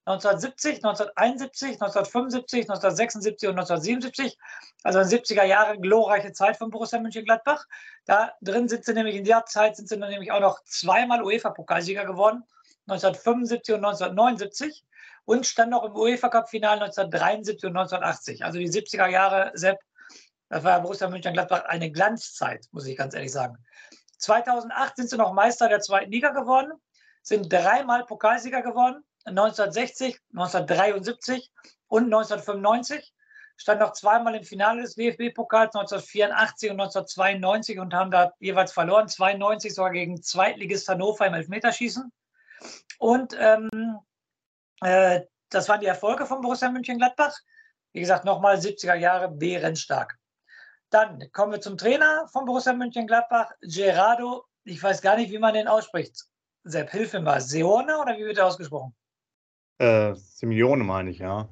1970, 0.07 0.85
1971, 0.85 1.81
1975, 1.81 2.69
1976 2.69 3.49
und 3.49 3.59
1977. 3.59 4.37
Also 4.83 4.99
in 4.99 5.07
70er 5.07 5.43
Jahren 5.43 5.81
glorreiche 5.81 6.31
Zeit 6.31 6.55
von 6.55 6.69
Borussia 6.69 6.97
Mönchengladbach. 6.99 7.65
Da 8.05 8.31
drin 8.41 8.69
sind 8.69 8.85
sie 8.85 8.93
nämlich 8.93 9.17
in 9.17 9.25
der 9.25 9.45
Zeit 9.45 9.75
sind 9.75 9.89
sie 9.89 9.97
nämlich 9.97 10.31
auch 10.31 10.39
noch 10.39 10.63
zweimal 10.63 11.21
UEFA-Pokalsieger 11.23 12.05
geworden, 12.05 12.43
1975 12.87 13.75
und 13.75 13.83
1979 13.83 14.85
und 15.25 15.45
stand 15.45 15.71
noch 15.71 15.83
im 15.83 15.93
UEFA-Cup-Final 15.93 16.79
1973 16.79 17.69
und 17.69 17.75
1980. 17.75 18.45
Also 18.45 18.59
die 18.59 18.69
70er 18.69 19.07
Jahre, 19.07 19.51
Sepp, 19.55 19.77
das 20.47 20.63
war 20.63 20.79
Borussia 20.79 21.09
Mönchengladbach 21.09 21.65
eine 21.65 21.91
Glanzzeit, 21.91 22.65
muss 22.71 22.87
ich 22.87 22.95
ganz 22.95 23.13
ehrlich 23.13 23.33
sagen. 23.33 23.57
2008 24.19 24.95
sind 24.95 25.09
sie 25.09 25.17
noch 25.17 25.33
Meister 25.33 25.67
der 25.67 25.81
zweiten 25.81 26.13
Liga 26.13 26.29
geworden, 26.29 26.71
sind 27.23 27.51
dreimal 27.51 28.05
Pokalsieger 28.05 28.61
geworden 28.61 29.03
1960, 29.27 30.19
1973 30.31 31.51
und 31.87 32.05
1995. 32.05 33.13
Stand 33.59 33.81
noch 33.81 33.93
zweimal 33.93 34.35
im 34.35 34.43
Finale 34.43 34.83
des 34.83 34.95
DFB-Pokals 34.95 35.75
1984 35.75 36.69
und 36.69 36.79
1992 36.79 37.79
und 37.79 37.93
haben 37.93 38.11
da 38.11 38.31
jeweils 38.39 38.71
verloren. 38.71 39.07
92 39.07 39.73
sogar 39.73 39.91
gegen 39.91 40.21
Zweitligist 40.21 40.87
Hannover 40.87 41.25
im 41.25 41.33
Elfmeterschießen. 41.33 42.11
Und 42.99 43.35
ähm, 43.39 43.99
äh, 44.81 45.21
das 45.49 45.69
waren 45.69 45.79
die 45.79 45.87
Erfolge 45.87 46.25
von 46.25 46.41
Borussia 46.41 46.69
München-Gladbach. 46.69 47.35
Wie 47.93 47.99
gesagt, 47.99 48.25
nochmal 48.25 48.57
70er 48.57 48.95
Jahre 48.95 49.29
bärenstark. 49.29 50.17
Dann 50.89 51.31
kommen 51.31 51.53
wir 51.53 51.61
zum 51.61 51.77
Trainer 51.77 52.27
von 52.31 52.45
Borussia 52.45 52.73
München-Gladbach, 52.73 53.51
Gerardo. 53.61 54.45
Ich 54.65 54.81
weiß 54.81 55.01
gar 55.01 55.17
nicht, 55.17 55.31
wie 55.31 55.39
man 55.39 55.53
den 55.55 55.67
ausspricht. 55.67 56.25
Sepp, 56.63 56.91
hilf 56.91 57.13
mir 57.13 57.21
mal. 57.21 57.41
Seone 57.41 57.97
oder 57.97 58.17
wie 58.17 58.25
wird 58.25 58.37
er 58.37 58.45
ausgesprochen? 58.45 58.95
Äh, 59.79 60.15
Simeone 60.15 60.83
meine 60.83 61.11
ich, 61.11 61.19
ja. 61.19 61.47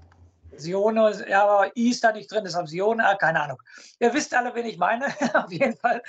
Sione, 0.58 1.26
ja, 1.30 1.44
aber 1.44 1.76
I 1.76 1.90
ist 1.92 2.04
da 2.04 2.12
nicht 2.12 2.32
drin, 2.32 2.44
deshalb 2.44 2.68
Sione, 2.68 3.06
ah, 3.06 3.16
keine 3.16 3.42
Ahnung. 3.42 3.62
Ihr 4.00 4.14
wisst 4.14 4.34
alle, 4.34 4.54
wen 4.56 4.66
ich 4.66 4.78
meine, 4.78 5.08
auf 5.34 5.52
jeden 5.52 5.76
Fall. 5.76 6.02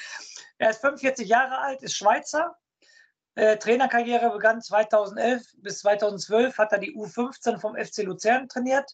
Er 0.59 0.71
ist 0.71 0.81
45 0.81 1.29
Jahre 1.29 1.59
alt, 1.59 1.83
ist 1.83 1.97
Schweizer. 1.97 2.57
Äh, 3.35 3.59
Trainerkarriere 3.59 4.31
begann 4.31 4.63
2011 4.63 5.43
bis 5.59 5.81
2012, 5.81 6.57
hat 6.57 6.73
er 6.73 6.79
die 6.79 6.97
U15 6.97 7.59
vom 7.59 7.77
FC 7.77 8.05
Luzern 8.05 8.49
trainiert. 8.49 8.91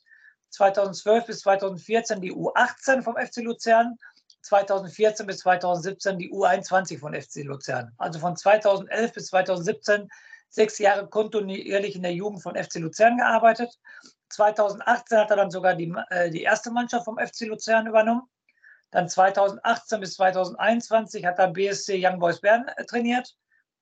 2012 0.50 1.26
bis 1.26 1.40
2014 1.40 2.20
die 2.20 2.32
U18 2.32 3.02
vom 3.02 3.16
FC 3.16 3.38
Luzern. 3.38 3.96
2014 4.42 5.26
bis 5.26 5.38
2017 5.38 6.18
die 6.18 6.32
U21 6.32 6.98
von 6.98 7.14
FC 7.14 7.44
Luzern. 7.44 7.92
Also 7.98 8.18
von 8.18 8.36
2011 8.36 9.12
bis 9.12 9.26
2017 9.28 10.08
sechs 10.52 10.78
Jahre 10.78 11.08
kontinuierlich 11.08 11.96
in 11.96 12.02
der 12.02 12.12
Jugend 12.12 12.42
von 12.42 12.54
FC 12.54 12.76
Luzern 12.76 13.16
gearbeitet. 13.16 13.70
2018 14.28 15.18
hat 15.18 15.30
er 15.30 15.36
dann 15.36 15.50
sogar 15.50 15.74
die, 15.74 15.92
äh, 16.10 16.30
die 16.30 16.42
erste 16.42 16.70
Mannschaft 16.70 17.06
vom 17.06 17.18
FC 17.18 17.42
Luzern 17.42 17.86
übernommen. 17.86 18.22
Dann 18.90 19.08
2018 19.08 20.00
bis 20.00 20.14
2021 20.14 21.24
hat 21.24 21.38
er 21.38 21.48
BSC 21.48 21.98
Young 22.06 22.18
Boys 22.18 22.40
Bern 22.40 22.68
äh, 22.76 22.84
trainiert. 22.84 23.34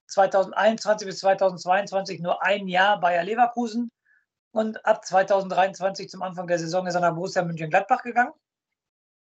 2021 0.07 1.07
bis 1.07 1.19
2022 1.19 2.21
nur 2.21 2.43
ein 2.43 2.69
Jahr 2.69 3.01
Bayer 3.01 3.25
Leverkusen. 3.25 3.91
Und 4.53 4.85
ab 4.87 5.05
2023 5.05 6.09
zum 6.09 6.23
Anfang 6.23 6.47
der 6.47 6.59
Saison 6.59 6.87
ist 6.87 6.95
er 6.95 7.01
nach 7.01 7.15
Borussia 7.15 7.43
München-Gladbach 7.43 8.03
gegangen. 8.03 8.33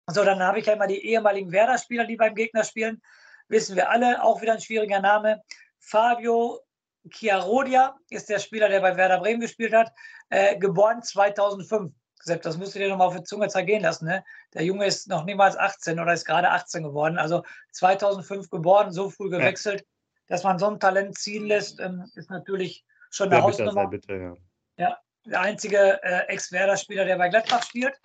So, 0.08 0.24
dann 0.24 0.41
habe 0.41 0.60
ich 0.60 0.65
ja 0.65 0.74
immer 0.74 0.88
die 0.88 1.06
ehemaligen 1.06 1.51
Werder-Spieler, 1.51 2.06
die 2.06 2.15
beim 2.15 2.34
Gegner 2.34 2.63
spielen. 2.63 3.01
Wissen 3.48 3.75
wir 3.75 3.89
alle, 3.89 4.24
auch 4.24 4.41
wieder 4.41 4.53
ein 4.53 4.62
schwieriger 4.62 5.00
Name. 5.00 5.41
Fabio 5.79 6.62
Chiarodia 7.10 7.96
ist 8.10 8.30
der 8.30 8.40
Spieler, 8.40 8.70
der 8.70 8.82
bei 8.82 8.96
Werder 8.96 9.20
Bremen 9.20 9.42
gespielt 9.42 9.74
hat, 9.74 9.92
äh, 10.30 10.58
geboren 10.58 11.02
2005. 11.02 11.94
Sepp, 12.20 12.42
das 12.42 12.58
musst 12.58 12.76
du 12.76 12.80
dir 12.80 12.90
nochmal 12.90 13.08
auf 13.08 13.16
die 13.16 13.24
Zunge 13.24 13.48
zergehen 13.48 13.84
lassen. 13.84 14.06
Ne? 14.06 14.24
Der 14.54 14.64
Junge 14.64 14.86
ist 14.86 15.08
noch 15.08 15.24
niemals 15.24 15.58
18 15.58 16.00
oder 16.00 16.14
ist 16.14 16.26
gerade 16.26 16.50
18 16.50 16.84
geworden. 16.84 17.18
Also 17.18 17.44
2005 17.74 18.50
geboren, 18.50 18.92
so 18.92 19.10
früh 19.10 19.30
gewechselt. 19.30 19.82
Ja. 19.82 19.88
Dass 20.30 20.44
man 20.44 20.60
so 20.60 20.68
ein 20.68 20.80
Talent 20.80 21.18
ziehen 21.18 21.46
lässt, 21.46 21.80
ähm, 21.80 22.04
ist 22.16 22.30
natürlich 22.30 22.84
schon 23.12 23.28
eine 23.28 23.38
ja, 23.38 23.44
Hausnummer. 23.44 23.88
Bitte, 23.88 24.16
ja. 24.16 24.36
ja, 24.78 24.98
der 25.26 25.42
einzige 25.42 26.04
äh, 26.04 26.28
Ex-Werder-Spieler, 26.28 27.06
der 27.06 27.18
bei 27.18 27.30
Gladbach 27.30 27.64
spielt. 27.64 27.96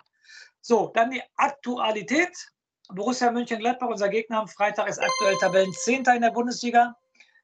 So, 0.60 0.88
dann 0.94 1.10
die 1.10 1.22
Aktualität. 1.36 2.30
Borussia 2.88 3.30
München-Gladbach, 3.30 3.88
unser 3.88 4.08
Gegner 4.08 4.40
am 4.40 4.48
Freitag, 4.48 4.88
ist 4.88 5.00
aktuell 5.00 5.36
Tabellenzehnter 5.38 6.14
in 6.14 6.22
der 6.22 6.30
Bundesliga. 6.30 6.94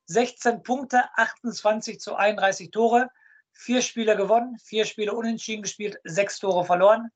16 0.08 0.62
Punkte, 0.62 1.04
28 1.16 2.00
zu 2.00 2.16
31 2.16 2.70
Tore, 2.70 3.10
vier 3.52 3.82
Spiele 3.82 4.16
gewonnen, 4.16 4.58
vier 4.58 4.86
Spiele 4.86 5.12
unentschieden 5.12 5.62
gespielt, 5.62 5.98
sechs 6.02 6.38
Tore 6.38 6.64
verloren. 6.64 7.10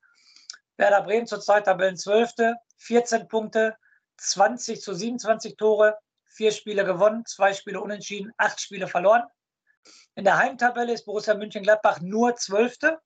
Werder 0.76 1.02
Bremen 1.02 1.26
zurzeit 1.26 1.64
Tabellenzwölfte, 1.64 2.56
14 2.76 3.28
Punkte, 3.28 3.76
20 4.18 4.82
zu 4.82 4.92
27 4.92 5.56
Tore, 5.56 5.96
vier 6.26 6.52
Spiele 6.52 6.84
gewonnen, 6.84 7.24
zwei 7.24 7.54
Spiele 7.54 7.80
unentschieden, 7.80 8.30
acht 8.36 8.60
Spiele 8.60 8.86
verloren. 8.86 9.22
In 10.14 10.24
der 10.24 10.36
Heimtabelle 10.36 10.92
ist 10.92 11.06
Borussia 11.06 11.34
München-Gladbach 11.34 12.00
nur 12.02 12.36
Zwölfte, 12.36 13.00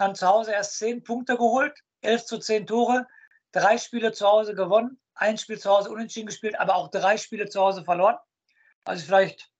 haben 0.00 0.14
zu 0.14 0.26
Hause 0.26 0.52
erst 0.52 0.78
zehn 0.78 1.04
Punkte 1.04 1.36
geholt, 1.36 1.78
elf 2.00 2.24
zu 2.24 2.38
zehn 2.38 2.66
Tore, 2.66 3.06
drei 3.52 3.76
Spiele 3.76 4.12
zu 4.12 4.26
Hause 4.26 4.54
gewonnen, 4.54 4.98
ein 5.14 5.36
Spiel 5.36 5.58
zu 5.58 5.70
Hause 5.70 5.90
unentschieden 5.90 6.26
gespielt, 6.26 6.58
aber 6.58 6.76
auch 6.76 6.88
drei 6.88 7.18
Spiele 7.18 7.50
zu 7.50 7.60
Hause 7.60 7.84
verloren. 7.84 8.16
Also 8.86 9.04
vielleicht 9.04 9.50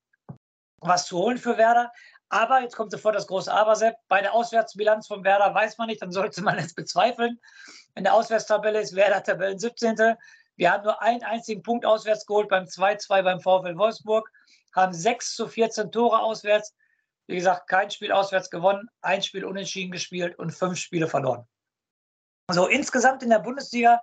was 0.80 1.06
zu 1.06 1.18
holen 1.18 1.38
für 1.38 1.58
Werder. 1.58 1.92
Aber 2.28 2.60
jetzt 2.60 2.76
kommt 2.76 2.90
sofort 2.90 3.14
das 3.14 3.26
große 3.26 3.52
Aber, 3.52 3.76
Sepp. 3.76 3.96
Bei 4.08 4.20
der 4.20 4.34
Auswärtsbilanz 4.34 5.06
von 5.06 5.24
Werder 5.24 5.54
weiß 5.54 5.78
man 5.78 5.88
nicht, 5.88 6.02
dann 6.02 6.12
sollte 6.12 6.42
man 6.42 6.58
es 6.58 6.74
bezweifeln. 6.74 7.40
In 7.94 8.04
der 8.04 8.14
Auswärtstabelle 8.14 8.80
ist 8.80 8.94
Werder 8.94 9.22
Tabellen 9.22 9.58
17. 9.58 10.16
Wir 10.56 10.72
haben 10.72 10.84
nur 10.84 11.00
einen 11.02 11.22
einzigen 11.22 11.62
Punkt 11.62 11.84
auswärts 11.84 12.26
geholt 12.26 12.48
beim 12.48 12.64
2-2 12.64 13.22
beim 13.22 13.40
VfL 13.40 13.76
Wolfsburg, 13.76 14.30
haben 14.74 14.92
6 14.92 15.36
zu 15.36 15.48
14 15.48 15.92
Tore 15.92 16.18
auswärts. 16.18 16.74
Wie 17.26 17.36
gesagt, 17.36 17.68
kein 17.68 17.90
Spiel 17.90 18.12
auswärts 18.12 18.50
gewonnen, 18.50 18.88
ein 19.02 19.22
Spiel 19.22 19.44
unentschieden 19.44 19.90
gespielt 19.90 20.38
und 20.38 20.52
fünf 20.52 20.78
Spiele 20.78 21.08
verloren. 21.08 21.46
Also 22.48 22.68
insgesamt 22.68 23.22
in 23.22 23.30
der 23.30 23.40
Bundesliga 23.40 24.00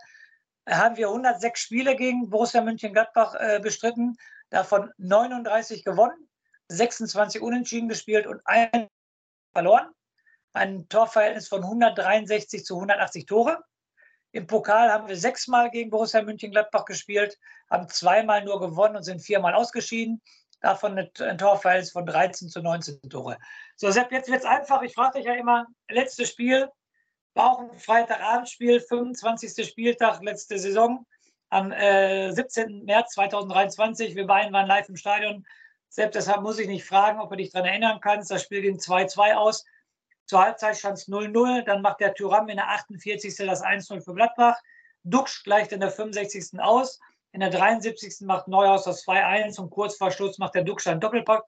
haben 0.70 0.96
wir 0.98 1.08
106 1.08 1.60
Spiele 1.60 1.96
gegen 1.96 2.30
Borussia 2.30 2.62
Mönchengladbach 2.62 3.36
äh, 3.36 3.60
bestritten, 3.62 4.18
davon 4.54 4.92
39 4.98 5.84
gewonnen, 5.84 6.30
26 6.70 7.42
unentschieden 7.42 7.90
gespielt 7.90 8.28
und 8.28 8.40
ein 8.46 8.88
verloren. 9.52 9.90
Ein 10.54 10.88
Torverhältnis 10.88 11.48
von 11.48 11.64
163 11.64 12.64
zu 12.64 12.76
180 12.76 13.26
Tore. 13.26 13.64
Im 14.32 14.46
Pokal 14.46 14.92
haben 14.92 15.08
wir 15.08 15.18
sechsmal 15.18 15.72
gegen 15.72 15.90
Borussia 15.90 16.22
Mönchengladbach 16.22 16.86
gespielt, 16.86 17.40
haben 17.70 17.90
zweimal 17.90 18.44
nur 18.44 18.60
gewonnen 18.60 18.96
und 18.96 19.04
sind 19.04 19.22
viermal 19.22 19.56
ausgeschieden. 19.56 20.22
Davon 20.62 20.98
ein 20.98 21.38
Torverhältnis 21.38 21.92
von 21.92 22.06
13 22.06 22.50
zu 22.50 22.62
19 22.62 23.02
Tore. 23.10 23.38
So, 23.76 23.90
Sepp, 23.90 24.12
jetzt 24.12 24.30
wird 24.30 24.42
es 24.42 24.46
einfach. 24.46 24.84
Ich 24.84 24.94
frage 24.94 25.18
dich 25.18 25.28
ja 25.28 25.34
immer, 25.34 25.66
letztes 25.90 26.30
Spiel, 26.30 26.70
war 27.34 27.54
auch 27.54 27.60
ein 27.60 27.80
Freitagabendspiel, 27.80 28.80
25. 28.80 29.68
Spieltag, 29.68 30.22
letzte 30.24 30.60
Saison, 30.60 31.06
am 31.54 31.72
äh, 31.72 32.32
17. 32.32 32.84
März 32.86 33.14
2023. 33.14 34.16
Wir 34.16 34.26
beiden 34.26 34.52
waren 34.54 34.68
live 34.68 34.90
im 34.90 34.98
Stadion. 34.98 35.46
Selbst 35.90 36.16
deshalb 36.16 36.42
muss 36.42 36.58
ich 36.58 36.68
nicht 36.68 36.84
fragen, 36.84 37.20
ob 37.20 37.30
du 37.30 37.36
dich 37.36 37.52
daran 37.52 37.70
erinnern 37.70 38.00
kannst. 38.02 38.32
Das 38.32 38.42
Spiel 38.42 38.62
ging 38.62 38.78
2-2 38.78 39.36
aus. 39.36 39.64
Zur 40.26 40.42
Halbzeit 40.44 40.78
stand 40.78 40.98
es 40.98 41.08
0-0. 41.08 41.62
Dann 41.64 41.82
macht 41.82 42.00
der 42.00 42.14
Thuram 42.16 42.50
in 42.50 42.58
der 42.58 42.70
48. 42.70 43.36
das 43.38 43.64
1-0 43.64 44.02
für 44.02 44.16
Gladbach. 44.16 44.60
Duxch 45.04 45.44
gleicht 45.44 45.72
in 45.72 45.80
der 45.80 45.92
65. 45.92 46.60
aus. 46.60 47.00
In 47.34 47.40
der 47.40 47.52
73. 47.52 48.22
macht 48.22 48.48
Neuhaus 48.48 48.86
das 48.86 49.06
2-1 49.06 49.60
und 49.60 49.70
kurz 49.70 49.96
vor 49.98 50.12
Schluss 50.12 50.40
macht 50.40 50.56
der 50.56 50.64
Duxch 50.64 50.88
einen 50.88 51.02
Doppelpack 51.02 51.44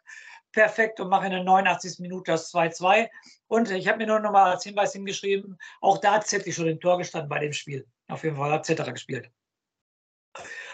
perfekt 0.51 0.99
und 0.99 1.09
mache 1.09 1.25
in 1.25 1.31
der 1.31 1.43
89. 1.43 1.99
Minute 1.99 2.31
das 2.31 2.53
2-2. 2.53 3.09
Und 3.47 3.71
ich 3.71 3.87
habe 3.87 3.97
mir 3.97 4.07
nur 4.07 4.19
noch 4.19 4.31
mal 4.31 4.51
als 4.51 4.63
Hinweis 4.63 4.93
hingeschrieben, 4.93 5.57
auch 5.81 5.97
da 5.97 6.13
hat 6.13 6.27
Zetti 6.27 6.51
schon 6.51 6.67
im 6.67 6.79
Tor 6.79 6.97
gestanden 6.97 7.29
bei 7.29 7.39
dem 7.39 7.53
Spiel. 7.53 7.87
Auf 8.07 8.23
jeden 8.23 8.35
Fall 8.35 8.51
hat 8.51 8.65
Zetterer 8.65 8.93
gespielt. 8.93 9.29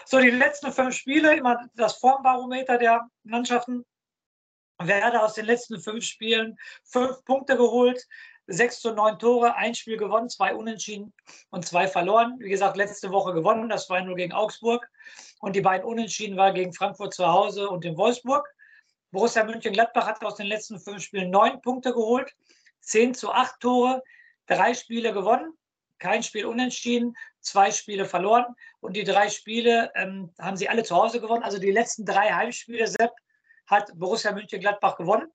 So, 0.04 0.18
die 0.18 0.30
letzten 0.30 0.72
fünf 0.72 0.94
Spiele, 0.94 1.36
immer 1.36 1.58
das 1.74 1.98
Formbarometer 1.98 2.78
der 2.78 3.08
Mannschaften. 3.24 3.84
Werder 4.78 5.24
aus 5.24 5.34
den 5.34 5.44
letzten 5.44 5.80
fünf 5.80 6.04
Spielen 6.04 6.58
fünf 6.82 7.24
Punkte 7.24 7.56
geholt, 7.56 8.04
sechs 8.46 8.80
zu 8.80 8.92
neun 8.92 9.18
Tore, 9.18 9.54
ein 9.54 9.74
Spiel 9.74 9.96
gewonnen, 9.96 10.28
zwei 10.28 10.54
unentschieden 10.54 11.12
und 11.50 11.64
zwei 11.66 11.86
verloren. 11.86 12.36
Wie 12.38 12.48
gesagt, 12.48 12.76
letzte 12.76 13.10
Woche 13.10 13.32
gewonnen, 13.32 13.68
das 13.68 13.88
war 13.88 14.00
nur 14.02 14.16
gegen 14.16 14.32
Augsburg. 14.32 14.88
Und 15.40 15.54
die 15.54 15.60
beiden 15.60 15.86
Unentschieden 15.86 16.36
waren 16.36 16.54
gegen 16.54 16.72
Frankfurt 16.72 17.14
zu 17.14 17.26
Hause 17.26 17.68
und 17.68 17.84
in 17.84 17.96
Wolfsburg. 17.96 18.48
Borussia 19.12 19.44
Mönchengladbach 19.44 20.06
hat 20.06 20.24
aus 20.24 20.36
den 20.36 20.46
letzten 20.46 20.80
fünf 20.80 21.02
Spielen 21.02 21.30
neun 21.30 21.60
Punkte 21.60 21.92
geholt, 21.92 22.34
zehn 22.80 23.14
zu 23.14 23.30
acht 23.30 23.60
Tore, 23.60 24.02
drei 24.46 24.74
Spiele 24.74 25.12
gewonnen, 25.12 25.52
kein 25.98 26.22
Spiel 26.22 26.46
unentschieden, 26.46 27.14
zwei 27.42 27.70
Spiele 27.70 28.04
verloren 28.04 28.46
und 28.80 28.96
die 28.96 29.04
drei 29.04 29.28
Spiele 29.28 29.90
ähm, 29.94 30.32
haben 30.38 30.56
sie 30.56 30.68
alle 30.68 30.82
zu 30.82 30.96
Hause 30.96 31.20
gewonnen. 31.20 31.42
Also 31.42 31.58
die 31.58 31.70
letzten 31.70 32.04
drei 32.04 32.30
Heimspiele, 32.30 32.86
Sepp, 32.86 33.12
hat 33.66 33.90
Borussia 33.94 34.32
Mönchengladbach 34.32 34.96
gewonnen. 34.96 35.28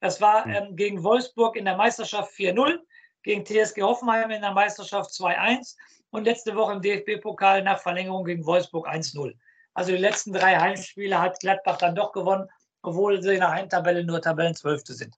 Das 0.00 0.20
war 0.20 0.44
hm. 0.44 0.52
ähm, 0.52 0.76
gegen 0.76 1.02
Wolfsburg 1.02 1.56
in 1.56 1.64
der 1.64 1.76
Meisterschaft 1.76 2.32
4-0, 2.32 2.78
gegen 3.22 3.44
TSG 3.44 3.82
Hoffenheim 3.82 4.30
in 4.30 4.42
der 4.42 4.52
Meisterschaft 4.52 5.10
2-1 5.10 5.76
und 6.10 6.24
letzte 6.24 6.56
Woche 6.56 6.72
im 6.72 6.82
DFB-Pokal 6.82 7.62
nach 7.62 7.80
Verlängerung 7.80 8.24
gegen 8.24 8.44
Wolfsburg 8.46 8.88
1-0. 8.88 9.34
Also 9.74 9.92
die 9.92 9.98
letzten 9.98 10.32
drei 10.32 10.56
Heimspiele 10.56 11.20
hat 11.20 11.38
Gladbach 11.40 11.78
dann 11.78 11.94
doch 11.94 12.12
gewonnen, 12.12 12.48
obwohl 12.82 13.22
sie 13.22 13.34
in 13.34 13.40
der 13.40 13.50
Heimtabelle 13.50 14.04
nur 14.04 14.20
Tabellenzwölfte 14.20 14.94
sind. 14.94 15.16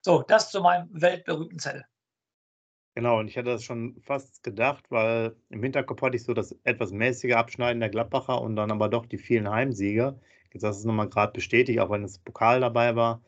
So, 0.00 0.22
das 0.22 0.50
zu 0.50 0.60
meinem 0.60 0.88
weltberühmten 0.92 1.58
Zettel. 1.58 1.84
Genau, 2.96 3.20
und 3.20 3.28
ich 3.28 3.36
hatte 3.38 3.50
das 3.50 3.62
schon 3.64 4.00
fast 4.02 4.42
gedacht, 4.42 4.90
weil 4.90 5.36
im 5.48 5.62
Hinterkopf 5.62 6.02
hatte 6.02 6.16
ich 6.16 6.24
so 6.24 6.34
das 6.34 6.52
etwas 6.64 6.90
mäßige 6.90 7.34
Abschneiden 7.34 7.80
der 7.80 7.88
Gladbacher 7.88 8.40
und 8.42 8.56
dann 8.56 8.70
aber 8.72 8.88
doch 8.88 9.06
die 9.06 9.18
vielen 9.18 9.48
Heimsiege. 9.48 10.18
Jetzt 10.52 10.64
hast 10.64 10.76
du 10.78 10.80
es 10.80 10.84
nochmal 10.86 11.08
gerade 11.08 11.32
bestätigt, 11.32 11.78
auch 11.78 11.90
wenn 11.90 12.02
das 12.02 12.18
Pokal 12.18 12.60
dabei 12.60 12.96
war. 12.96 13.22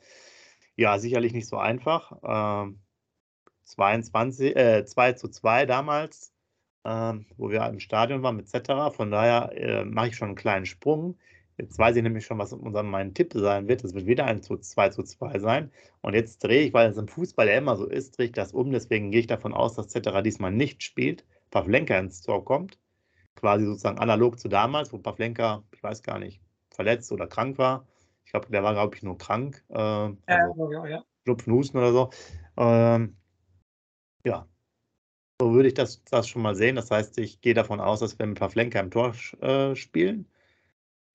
Ja, 0.76 0.98
sicherlich 0.98 1.32
nicht 1.32 1.48
so 1.48 1.58
einfach. 1.58 2.12
Ähm, 2.24 2.80
22, 3.64 4.56
äh, 4.56 4.84
2 4.86 5.12
zu 5.14 5.28
2 5.28 5.66
damals, 5.66 6.32
äh, 6.84 7.14
wo 7.36 7.50
wir 7.50 7.66
im 7.68 7.80
Stadion 7.80 8.22
waren 8.22 8.44
Cetera. 8.46 8.90
Von 8.90 9.10
daher 9.12 9.52
äh, 9.56 9.84
mache 9.84 10.08
ich 10.08 10.16
schon 10.16 10.28
einen 10.30 10.36
kleinen 10.36 10.66
Sprung. 10.66 11.18
Jetzt 11.58 11.78
weiß 11.78 11.96
ich 11.96 12.02
nämlich 12.02 12.24
schon, 12.24 12.38
was 12.38 12.52
unser, 12.52 12.82
mein 12.82 13.14
Tipp 13.14 13.32
sein 13.34 13.68
wird. 13.68 13.84
Es 13.84 13.94
wird 13.94 14.06
wieder 14.06 14.24
ein 14.24 14.42
2 14.42 14.88
zu 14.88 15.02
2 15.02 15.38
sein. 15.38 15.70
Und 16.00 16.14
jetzt 16.14 16.42
drehe 16.42 16.62
ich, 16.62 16.72
weil 16.72 16.90
es 16.90 16.96
im 16.96 17.08
Fußball 17.08 17.46
ja 17.46 17.58
immer 17.58 17.76
so 17.76 17.86
ist, 17.86 18.16
drehe 18.16 18.26
ich 18.26 18.32
das 18.32 18.52
um. 18.52 18.72
Deswegen 18.72 19.10
gehe 19.10 19.20
ich 19.20 19.26
davon 19.26 19.52
aus, 19.52 19.74
dass 19.74 19.88
Cetera 19.88 20.22
diesmal 20.22 20.50
nicht 20.50 20.82
spielt. 20.82 21.24
Pavlenka 21.50 21.98
ins 21.98 22.22
Tor 22.22 22.44
kommt. 22.44 22.78
Quasi 23.36 23.64
sozusagen 23.66 23.98
analog 23.98 24.38
zu 24.38 24.48
damals, 24.48 24.92
wo 24.92 24.98
Pavlenka, 24.98 25.62
ich 25.72 25.82
weiß 25.82 26.02
gar 26.02 26.18
nicht, 26.18 26.40
verletzt 26.70 27.12
oder 27.12 27.26
krank 27.26 27.58
war. 27.58 27.86
Ich 28.24 28.32
glaube, 28.32 28.48
der 28.50 28.62
war, 28.62 28.72
glaube 28.72 28.96
ich, 28.96 29.02
nur 29.02 29.18
krank. 29.18 29.62
Äh, 29.68 29.78
also 29.78 30.72
ja, 30.72 30.86
ja. 30.86 31.04
Schnupfen, 31.24 31.52
Husten 31.52 31.78
oder 31.78 31.92
so. 31.92 32.10
Ähm, 32.56 33.16
ja, 34.24 34.46
so 35.40 35.52
würde 35.52 35.68
ich 35.68 35.74
das, 35.74 36.02
das 36.04 36.28
schon 36.28 36.42
mal 36.42 36.54
sehen. 36.54 36.76
Das 36.76 36.90
heißt, 36.90 37.18
ich 37.18 37.40
gehe 37.40 37.54
davon 37.54 37.80
aus, 37.80 38.00
dass 38.00 38.18
wir 38.18 38.26
mit 38.26 38.38
Pavlenka 38.38 38.80
im 38.80 38.90
Tor 38.90 39.14
äh, 39.40 39.74
spielen. 39.74 40.26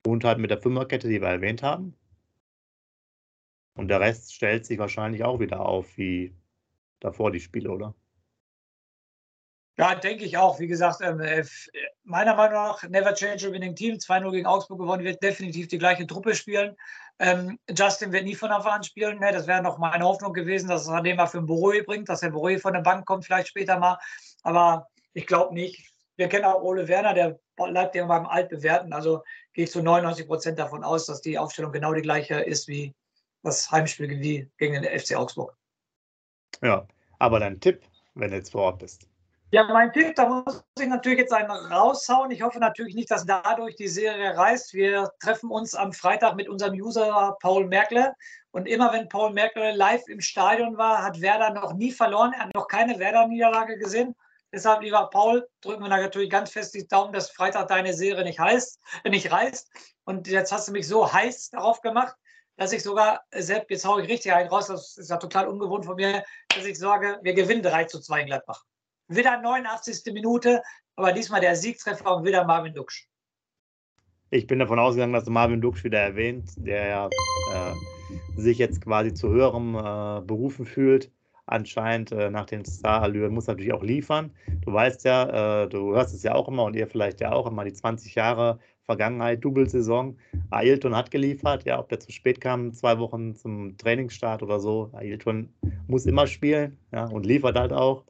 Und 0.06 0.24
halt 0.24 0.38
mit 0.38 0.50
der 0.50 0.60
Fünferkette, 0.60 1.08
die 1.08 1.20
wir 1.20 1.28
erwähnt 1.28 1.62
haben. 1.62 1.94
Und 3.74 3.88
der 3.88 4.00
Rest 4.00 4.34
stellt 4.34 4.66
sich 4.66 4.78
wahrscheinlich 4.78 5.24
auch 5.24 5.38
wieder 5.40 5.60
auf 5.60 5.96
wie 5.96 6.34
davor 7.00 7.30
die 7.30 7.40
Spiele, 7.40 7.70
oder? 7.70 7.94
Ja, 9.78 9.94
denke 9.94 10.24
ich 10.24 10.36
auch. 10.36 10.58
Wie 10.58 10.66
gesagt, 10.66 11.00
ähm, 11.02 11.20
äh, 11.20 11.44
meiner 12.02 12.34
Meinung 12.34 12.54
nach, 12.54 12.82
never 12.88 13.14
change 13.14 13.46
a 13.46 13.52
winning 13.52 13.76
team. 13.76 13.94
2-0 13.94 14.32
gegen 14.32 14.46
Augsburg 14.46 14.80
gewonnen, 14.80 15.04
wird 15.04 15.22
definitiv 15.22 15.68
die 15.68 15.78
gleiche 15.78 16.04
Truppe 16.04 16.34
spielen. 16.34 16.76
Ähm, 17.20 17.60
Justin 17.70 18.10
wird 18.10 18.24
nie 18.24 18.34
von 18.34 18.50
Anfang 18.50 18.72
an 18.72 18.82
spielen. 18.82 19.20
Ne? 19.20 19.30
Das 19.30 19.46
wäre 19.46 19.62
noch 19.62 19.78
meine 19.78 20.04
Hoffnung 20.04 20.32
gewesen, 20.32 20.68
dass 20.68 20.82
es 20.82 20.88
an 20.88 21.04
dem 21.04 21.16
mal 21.16 21.28
für 21.28 21.38
den 21.38 21.46
Boroi 21.46 21.82
bringt, 21.82 22.08
dass 22.08 22.20
der 22.20 22.30
Boroi 22.30 22.58
von 22.58 22.72
der 22.72 22.80
Bank 22.80 23.06
kommt, 23.06 23.24
vielleicht 23.24 23.48
später 23.48 23.78
mal. 23.78 23.98
Aber 24.42 24.88
ich 25.12 25.28
glaube 25.28 25.54
nicht. 25.54 25.92
Wir 26.18 26.28
kennen 26.28 26.44
auch 26.44 26.60
Ole 26.62 26.88
Werner, 26.88 27.14
der 27.14 27.38
bleibt 27.54 27.94
ja 27.94 28.04
beim 28.04 28.26
Altbewerten. 28.26 28.92
Also 28.92 29.22
gehe 29.52 29.64
ich 29.64 29.70
zu 29.70 29.82
99 29.82 30.26
Prozent 30.26 30.58
davon 30.58 30.82
aus, 30.82 31.06
dass 31.06 31.20
die 31.20 31.38
Aufstellung 31.38 31.70
genau 31.70 31.94
die 31.94 32.02
gleiche 32.02 32.40
ist 32.40 32.66
wie 32.66 32.92
das 33.44 33.70
Heimspiel 33.70 34.08
gegen 34.58 34.82
den 34.82 34.98
FC 34.98 35.14
Augsburg. 35.14 35.56
Ja, 36.60 36.88
aber 37.20 37.38
dein 37.38 37.60
Tipp, 37.60 37.82
wenn 38.14 38.32
du 38.32 38.36
jetzt 38.36 38.50
vor 38.50 38.62
Ort 38.62 38.80
bist. 38.80 39.08
Ja, 39.52 39.62
mein 39.72 39.92
Tipp, 39.92 40.16
da 40.16 40.28
muss 40.28 40.64
ich 40.78 40.88
natürlich 40.88 41.20
jetzt 41.20 41.32
einen 41.32 41.50
raushauen. 41.50 42.32
Ich 42.32 42.42
hoffe 42.42 42.58
natürlich 42.58 42.96
nicht, 42.96 43.12
dass 43.12 43.24
dadurch 43.24 43.76
die 43.76 43.88
Serie 43.88 44.36
reißt. 44.36 44.74
Wir 44.74 45.12
treffen 45.20 45.50
uns 45.50 45.76
am 45.76 45.92
Freitag 45.92 46.34
mit 46.34 46.48
unserem 46.48 46.74
User 46.74 47.36
Paul 47.40 47.66
Merkle. 47.66 48.12
Und 48.50 48.66
immer 48.66 48.92
wenn 48.92 49.08
Paul 49.08 49.32
Merkle 49.32 49.72
live 49.72 50.06
im 50.08 50.20
Stadion 50.20 50.76
war, 50.76 51.04
hat 51.04 51.20
Werder 51.20 51.50
noch 51.50 51.74
nie 51.74 51.92
verloren. 51.92 52.32
Er 52.32 52.46
hat 52.46 52.54
noch 52.54 52.66
keine 52.66 52.98
Werder-Niederlage 52.98 53.78
gesehen. 53.78 54.16
Deshalb, 54.52 54.82
lieber 54.82 55.10
Paul, 55.10 55.46
drücken 55.60 55.82
wir 55.82 55.88
natürlich 55.88 56.30
ganz 56.30 56.50
fest 56.50 56.74
die 56.74 56.86
Daumen, 56.86 57.12
dass 57.12 57.30
Freitag 57.30 57.68
deine 57.68 57.92
Serie 57.92 58.24
nicht 58.24 58.38
heißt, 58.38 58.80
nicht 59.04 59.30
reißt. 59.30 59.70
Und 60.04 60.26
jetzt 60.26 60.52
hast 60.52 60.68
du 60.68 60.72
mich 60.72 60.88
so 60.88 61.12
heiß 61.12 61.50
darauf 61.50 61.82
gemacht, 61.82 62.16
dass 62.56 62.72
ich 62.72 62.82
sogar, 62.82 63.20
Sepp, 63.30 63.70
jetzt 63.70 63.84
haue 63.84 64.02
ich 64.02 64.08
richtig 64.08 64.32
einen 64.32 64.48
raus, 64.48 64.66
das 64.66 64.96
ist 64.96 65.10
ja 65.10 65.16
total 65.18 65.48
ungewohnt 65.48 65.84
von 65.84 65.96
mir, 65.96 66.24
dass 66.54 66.64
ich 66.64 66.78
sage, 66.78 67.18
wir 67.22 67.34
gewinnen 67.34 67.62
3 67.62 67.84
zu 67.84 68.00
2 68.00 68.22
in 68.22 68.26
Gladbach. 68.26 68.64
Wieder 69.06 69.40
89. 69.40 70.12
Minute, 70.12 70.62
aber 70.96 71.12
diesmal 71.12 71.40
der 71.40 71.54
Siegtreffer 71.54 72.16
und 72.16 72.24
wieder 72.24 72.44
Marvin 72.44 72.74
Duksch. 72.74 73.06
Ich 74.30 74.46
bin 74.46 74.58
davon 74.58 74.78
ausgegangen, 74.78 75.12
dass 75.12 75.26
Marvin 75.26 75.60
Duksch 75.60 75.84
wieder 75.84 76.00
erwähnt, 76.00 76.50
der 76.56 76.86
ja 76.86 77.06
äh, 77.06 77.74
sich 78.36 78.58
jetzt 78.58 78.82
quasi 78.82 79.14
zu 79.14 79.28
höherem 79.28 79.74
äh, 79.74 80.20
Berufen 80.22 80.66
fühlt. 80.66 81.10
Anscheinend 81.50 82.12
äh, 82.12 82.30
nach 82.30 82.44
den 82.44 82.64
Star-Allüren 82.64 83.32
muss 83.32 83.46
natürlich 83.46 83.72
auch 83.72 83.82
liefern. 83.82 84.30
Du 84.64 84.72
weißt 84.72 85.04
ja, 85.04 85.62
äh, 85.62 85.68
du 85.68 85.94
hörst 85.94 86.14
es 86.14 86.22
ja 86.22 86.34
auch 86.34 86.46
immer 86.46 86.64
und 86.64 86.76
ihr 86.76 86.86
vielleicht 86.86 87.22
ja 87.22 87.32
auch 87.32 87.46
immer, 87.46 87.64
die 87.64 87.72
20 87.72 88.14
Jahre 88.14 88.58
Vergangenheit, 88.84 89.42
Double-Saison. 89.42 90.16
Ailton 90.50 90.94
hat 90.94 91.10
geliefert, 91.10 91.64
ja, 91.64 91.78
ob 91.78 91.88
der 91.88 92.00
zu 92.00 92.12
spät 92.12 92.40
kam, 92.40 92.74
zwei 92.74 92.98
Wochen 92.98 93.34
zum 93.34 93.78
Trainingsstart 93.78 94.42
oder 94.42 94.60
so. 94.60 94.90
Ailton 94.92 95.48
muss 95.86 96.04
immer 96.04 96.26
spielen 96.26 96.76
ja, 96.92 97.06
und 97.06 97.24
liefert 97.24 97.58
halt 97.58 97.72
auch. 97.72 98.04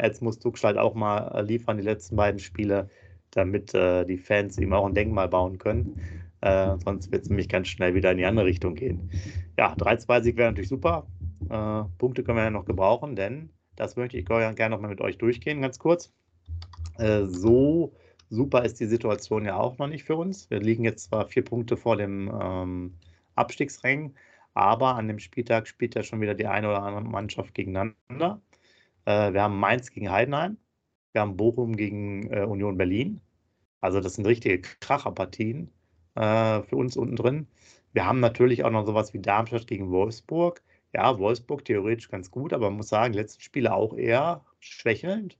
Jetzt 0.00 0.20
muss 0.20 0.38
Duksch 0.38 0.62
halt 0.62 0.76
auch 0.76 0.94
mal 0.94 1.28
äh, 1.34 1.42
liefern, 1.42 1.78
die 1.78 1.84
letzten 1.84 2.16
beiden 2.16 2.40
Spiele 2.40 2.90
damit 3.30 3.72
äh, 3.74 4.04
die 4.04 4.18
Fans 4.18 4.58
ihm 4.58 4.74
auch 4.74 4.86
ein 4.86 4.94
Denkmal 4.94 5.28
bauen 5.28 5.56
können. 5.56 5.98
Äh, 6.42 6.76
sonst 6.84 7.10
wird 7.10 7.22
es 7.22 7.30
nämlich 7.30 7.48
ganz 7.48 7.68
schnell 7.68 7.94
wieder 7.94 8.10
in 8.10 8.18
die 8.18 8.26
andere 8.26 8.46
Richtung 8.46 8.74
gehen. 8.74 9.10
Ja, 9.56 9.74
3-2-Sieg 9.74 10.36
wäre 10.36 10.50
natürlich 10.50 10.68
super. 10.68 11.06
Äh, 11.52 11.84
Punkte 11.98 12.24
können 12.24 12.38
wir 12.38 12.44
ja 12.44 12.50
noch 12.50 12.64
gebrauchen, 12.64 13.14
denn 13.14 13.50
das 13.76 13.96
möchte 13.96 14.16
ich 14.16 14.24
gerne 14.24 14.70
noch 14.70 14.80
mal 14.80 14.88
mit 14.88 15.02
euch 15.02 15.18
durchgehen, 15.18 15.60
ganz 15.60 15.78
kurz. 15.78 16.10
Äh, 16.96 17.26
so 17.26 17.92
super 18.30 18.64
ist 18.64 18.80
die 18.80 18.86
Situation 18.86 19.44
ja 19.44 19.56
auch 19.56 19.76
noch 19.76 19.86
nicht 19.86 20.04
für 20.04 20.16
uns. 20.16 20.48
Wir 20.48 20.60
liegen 20.60 20.84
jetzt 20.84 21.04
zwar 21.04 21.26
vier 21.26 21.44
Punkte 21.44 21.76
vor 21.76 21.96
dem 21.96 22.32
ähm, 22.42 22.94
Abstiegsrängen, 23.34 24.16
aber 24.54 24.94
an 24.94 25.08
dem 25.08 25.18
Spieltag 25.18 25.68
spielt 25.68 25.94
ja 25.94 26.02
schon 26.02 26.22
wieder 26.22 26.34
die 26.34 26.46
eine 26.46 26.68
oder 26.68 26.82
andere 26.82 27.04
Mannschaft 27.04 27.52
gegeneinander. 27.54 28.40
Äh, 29.04 29.34
wir 29.34 29.42
haben 29.42 29.60
Mainz 29.60 29.90
gegen 29.90 30.10
Heidenheim, 30.10 30.56
wir 31.12 31.20
haben 31.20 31.36
Bochum 31.36 31.76
gegen 31.76 32.32
äh, 32.32 32.44
Union 32.44 32.78
Berlin. 32.78 33.20
Also 33.82 34.00
das 34.00 34.14
sind 34.14 34.26
richtige 34.26 34.62
Kracherpartien 34.62 35.70
äh, 36.14 36.62
für 36.62 36.76
uns 36.76 36.96
unten 36.96 37.16
drin. 37.16 37.46
Wir 37.92 38.06
haben 38.06 38.20
natürlich 38.20 38.64
auch 38.64 38.70
noch 38.70 38.86
sowas 38.86 39.12
wie 39.12 39.20
Darmstadt 39.20 39.66
gegen 39.66 39.90
Wolfsburg. 39.90 40.62
Ja, 40.92 41.18
Wolfsburg 41.18 41.64
theoretisch 41.64 42.08
ganz 42.10 42.30
gut, 42.30 42.52
aber 42.52 42.68
man 42.70 42.78
muss 42.78 42.88
sagen, 42.88 43.14
letzten 43.14 43.42
Spiele 43.42 43.72
auch 43.74 43.94
eher 43.96 44.44
schwächelnd. 44.60 45.38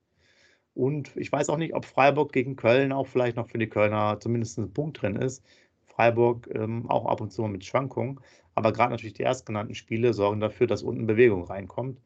Und 0.74 1.14
ich 1.16 1.30
weiß 1.30 1.50
auch 1.50 1.58
nicht, 1.58 1.74
ob 1.74 1.84
Freiburg 1.84 2.32
gegen 2.32 2.56
Köln 2.56 2.92
auch 2.92 3.06
vielleicht 3.06 3.36
noch 3.36 3.48
für 3.50 3.58
die 3.58 3.68
Kölner 3.68 4.18
zumindest 4.20 4.58
ein 4.58 4.72
Punkt 4.72 5.02
drin 5.02 5.16
ist. 5.16 5.44
Freiburg 5.86 6.48
ähm, 6.54 6.88
auch 6.90 7.06
ab 7.06 7.20
und 7.20 7.32
zu 7.32 7.42
mit 7.44 7.64
Schwankungen. 7.64 8.20
Aber 8.54 8.72
gerade 8.72 8.90
natürlich 8.92 9.14
die 9.14 9.22
erstgenannten 9.22 9.74
Spiele 9.74 10.14
sorgen 10.14 10.40
dafür, 10.40 10.66
dass 10.66 10.82
unten 10.82 11.06
Bewegung 11.06 11.44
reinkommt. 11.44 12.00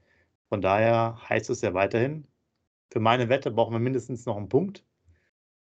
Von 0.49 0.61
daher 0.61 1.19
heißt 1.29 1.51
es 1.51 1.61
ja 1.63 1.75
weiterhin, 1.75 2.27
für 2.91 3.01
meine 3.01 3.29
Wette 3.29 3.51
brauchen 3.51 3.73
wir 3.75 3.81
mindestens 3.81 4.27
noch 4.27 4.37
einen 4.37 4.49
Punkt. 4.49 4.85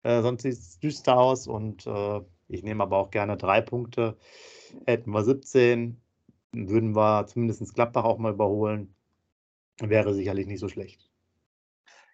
Äh, 0.04 0.22
sonst 0.22 0.44
sieht 0.44 0.54
es 0.54 0.80
düster 0.80 1.18
aus 1.18 1.48
und 1.48 1.88
äh, 1.88 2.22
ich 2.50 2.64
nehme 2.64 2.84
aber 2.84 2.98
auch 2.98 3.12
gerne 3.12 3.38
drei 3.38 3.62
Punkte. 3.62 4.18
Hätten 4.86 5.12
wir 5.12 5.24
17, 5.24 6.02
würden 6.54 6.96
wir 6.96 7.26
zumindest 7.28 7.74
Gladbach 7.74 8.04
auch 8.04 8.18
mal 8.18 8.34
überholen. 8.34 8.96
Wäre 9.82 10.14
sicherlich 10.14 10.48
nicht 10.48 10.60
so 10.60 10.70
schlecht 10.70 11.10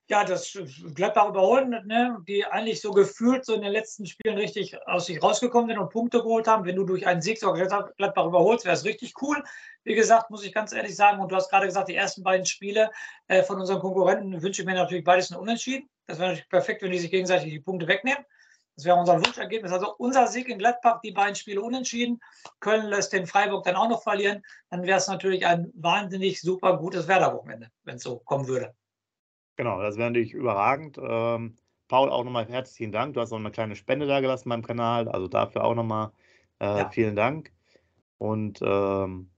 ja, 0.09 0.23
das 0.23 0.57
Gladbach 0.95 1.29
überholen, 1.29 1.69
ne, 1.85 2.17
die 2.27 2.43
eigentlich 2.43 2.81
so 2.81 2.91
gefühlt 2.91 3.45
so 3.45 3.53
in 3.53 3.61
den 3.61 3.71
letzten 3.71 4.07
Spielen 4.07 4.37
richtig 4.37 4.75
aus 4.87 5.05
sich 5.05 5.21
rausgekommen 5.21 5.69
sind 5.69 5.77
und 5.77 5.91
Punkte 5.91 6.17
geholt 6.23 6.47
haben. 6.47 6.65
Wenn 6.65 6.75
du 6.75 6.83
durch 6.83 7.05
einen 7.05 7.21
Sieg 7.21 7.37
so 7.39 7.53
Gladbach 7.53 8.25
überholst, 8.25 8.65
wäre 8.65 8.75
es 8.75 8.85
richtig 8.85 9.13
cool. 9.21 9.43
Wie 9.83 9.93
gesagt, 9.93 10.31
muss 10.31 10.43
ich 10.43 10.51
ganz 10.51 10.73
ehrlich 10.73 10.95
sagen, 10.95 11.21
und 11.21 11.31
du 11.31 11.35
hast 11.35 11.51
gerade 11.51 11.67
gesagt, 11.67 11.89
die 11.89 11.95
ersten 11.95 12.23
beiden 12.23 12.47
Spiele 12.47 12.89
äh, 13.27 13.43
von 13.43 13.59
unseren 13.59 13.79
Konkurrenten 13.79 14.41
wünsche 14.41 14.63
ich 14.63 14.65
mir 14.65 14.73
natürlich 14.73 15.03
beides 15.03 15.31
ein 15.31 15.37
Unentschieden. 15.37 15.87
Das 16.07 16.17
wäre 16.17 16.29
natürlich 16.29 16.49
perfekt, 16.49 16.81
wenn 16.81 16.91
die 16.91 16.99
sich 16.99 17.11
gegenseitig 17.11 17.51
die 17.51 17.59
Punkte 17.59 17.87
wegnehmen. 17.87 18.25
Das 18.79 18.85
wäre 18.85 18.95
unser 18.95 19.17
Wunschergebnis. 19.17 19.73
Also 19.73 19.93
unser 19.97 20.27
Sieg 20.27 20.47
in 20.47 20.57
Gladbach, 20.57 21.01
die 21.01 21.11
beiden 21.11 21.35
Spiele 21.35 21.61
unentschieden. 21.61 22.21
Köln 22.61 22.85
lässt 22.85 23.11
den 23.11 23.27
Freiburg 23.27 23.65
dann 23.65 23.75
auch 23.75 23.89
noch 23.89 24.03
verlieren. 24.03 24.41
Dann 24.69 24.83
wäre 24.83 24.97
es 24.97 25.09
natürlich 25.09 25.45
ein 25.45 25.69
wahnsinnig 25.75 26.39
super 26.39 26.77
gutes 26.77 27.05
Werder-Wochenende, 27.05 27.69
wenn 27.83 27.97
es 27.97 28.03
so 28.03 28.19
kommen 28.19 28.47
würde. 28.47 28.73
Genau, 29.57 29.81
das 29.81 29.97
wäre 29.97 30.09
natürlich 30.09 30.31
überragend. 30.31 30.97
Ähm, 30.97 31.57
Paul, 31.89 32.09
auch 32.09 32.23
nochmal 32.23 32.47
herzlichen 32.47 32.93
Dank. 32.93 33.15
Du 33.15 33.19
hast 33.19 33.31
noch 33.31 33.39
eine 33.39 33.51
kleine 33.51 33.75
Spende 33.75 34.07
da 34.07 34.21
gelassen 34.21 34.47
beim 34.47 34.65
Kanal, 34.65 35.09
also 35.09 35.27
dafür 35.27 35.65
auch 35.65 35.75
nochmal 35.75 36.13
äh, 36.61 36.77
ja. 36.77 36.89
vielen 36.89 37.17
Dank. 37.17 37.51
Und 38.17 38.61
ähm, 38.61 39.29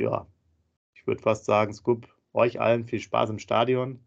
ja, 0.00 0.26
ich 0.94 1.06
würde 1.06 1.22
fast 1.22 1.44
sagen, 1.44 1.72
Scoop, 1.72 2.08
euch 2.32 2.60
allen 2.60 2.86
viel 2.86 2.98
Spaß 2.98 3.30
im 3.30 3.38
Stadion. 3.38 4.04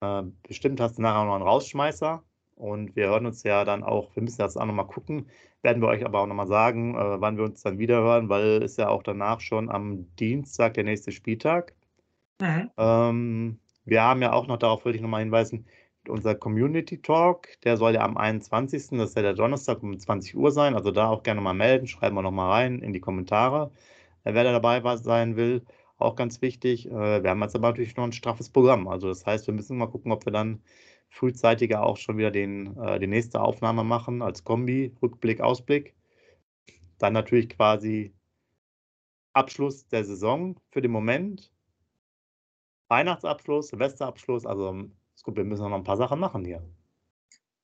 Äh, 0.00 0.24
bestimmt 0.42 0.80
hast 0.80 0.98
du 0.98 1.02
nachher 1.02 1.24
noch 1.24 1.36
einen 1.36 1.44
Rausschmeißer. 1.44 2.24
Und 2.58 2.96
wir 2.96 3.08
hören 3.08 3.26
uns 3.26 3.44
ja 3.44 3.64
dann 3.64 3.84
auch, 3.84 4.14
wir 4.14 4.22
müssen 4.22 4.38
das 4.38 4.56
auch 4.56 4.66
nochmal 4.66 4.86
gucken, 4.86 5.26
werden 5.62 5.80
wir 5.80 5.88
euch 5.88 6.04
aber 6.04 6.20
auch 6.20 6.26
nochmal 6.26 6.48
sagen, 6.48 6.94
äh, 6.94 7.20
wann 7.20 7.36
wir 7.36 7.44
uns 7.44 7.62
dann 7.62 7.78
wieder 7.78 8.00
hören, 8.02 8.28
weil 8.28 8.62
es 8.62 8.76
ja 8.76 8.88
auch 8.88 9.02
danach 9.02 9.40
schon 9.40 9.70
am 9.70 10.06
Dienstag 10.16 10.74
der 10.74 10.84
nächste 10.84 11.12
Spieltag. 11.12 11.74
Mhm. 12.40 12.70
Ähm, 12.76 13.58
wir 13.84 14.02
haben 14.02 14.22
ja 14.22 14.32
auch 14.32 14.46
noch, 14.46 14.58
darauf 14.58 14.84
wollte 14.84 14.96
ich 14.96 15.02
nochmal 15.02 15.20
hinweisen, 15.20 15.66
unser 16.08 16.34
Community 16.34 17.00
Talk, 17.00 17.48
der 17.64 17.76
soll 17.76 17.94
ja 17.94 18.00
am 18.02 18.16
21., 18.16 18.98
das 18.98 19.10
ist 19.10 19.16
ja 19.16 19.22
der 19.22 19.34
Donnerstag 19.34 19.82
um 19.82 19.98
20 19.98 20.36
Uhr 20.36 20.50
sein, 20.50 20.74
also 20.74 20.90
da 20.90 21.08
auch 21.08 21.22
gerne 21.22 21.40
mal 21.40 21.54
melden, 21.54 21.86
schreiben 21.86 22.16
wir 22.16 22.22
nochmal 22.22 22.50
rein 22.50 22.80
in 22.80 22.92
die 22.92 23.00
Kommentare, 23.00 23.70
äh, 24.24 24.34
wer 24.34 24.44
da 24.44 24.52
dabei 24.52 24.80
sein 24.96 25.36
will. 25.36 25.62
Auch 25.98 26.14
ganz 26.14 26.42
wichtig. 26.42 26.86
Äh, 26.86 27.22
wir 27.22 27.30
haben 27.30 27.42
jetzt 27.42 27.56
aber 27.56 27.68
natürlich 27.68 27.96
noch 27.96 28.04
ein 28.04 28.12
straffes 28.12 28.50
Programm. 28.50 28.86
Also 28.88 29.08
das 29.08 29.26
heißt, 29.26 29.46
wir 29.48 29.54
müssen 29.54 29.78
mal 29.78 29.88
gucken, 29.88 30.12
ob 30.12 30.24
wir 30.26 30.32
dann 30.32 30.62
frühzeitiger 31.10 31.82
auch 31.82 31.96
schon 31.96 32.18
wieder 32.18 32.30
den, 32.30 32.76
äh, 32.76 32.98
die 32.98 33.06
nächste 33.06 33.40
Aufnahme 33.40 33.84
machen 33.84 34.22
als 34.22 34.44
Kombi, 34.44 34.94
Rückblick, 35.02 35.40
Ausblick. 35.40 35.94
Dann 36.98 37.12
natürlich 37.12 37.48
quasi 37.48 38.14
Abschluss 39.32 39.86
der 39.88 40.04
Saison 40.04 40.58
für 40.70 40.82
den 40.82 40.90
Moment 40.90 41.52
Weihnachtsabschluss, 42.88 43.68
Silvesterabschluss. 43.68 44.46
Also 44.46 44.88
gut, 45.22 45.36
wir 45.36 45.44
müssen 45.44 45.68
noch 45.68 45.76
ein 45.76 45.84
paar 45.84 45.96
Sachen 45.96 46.18
machen 46.18 46.44
hier. 46.44 46.62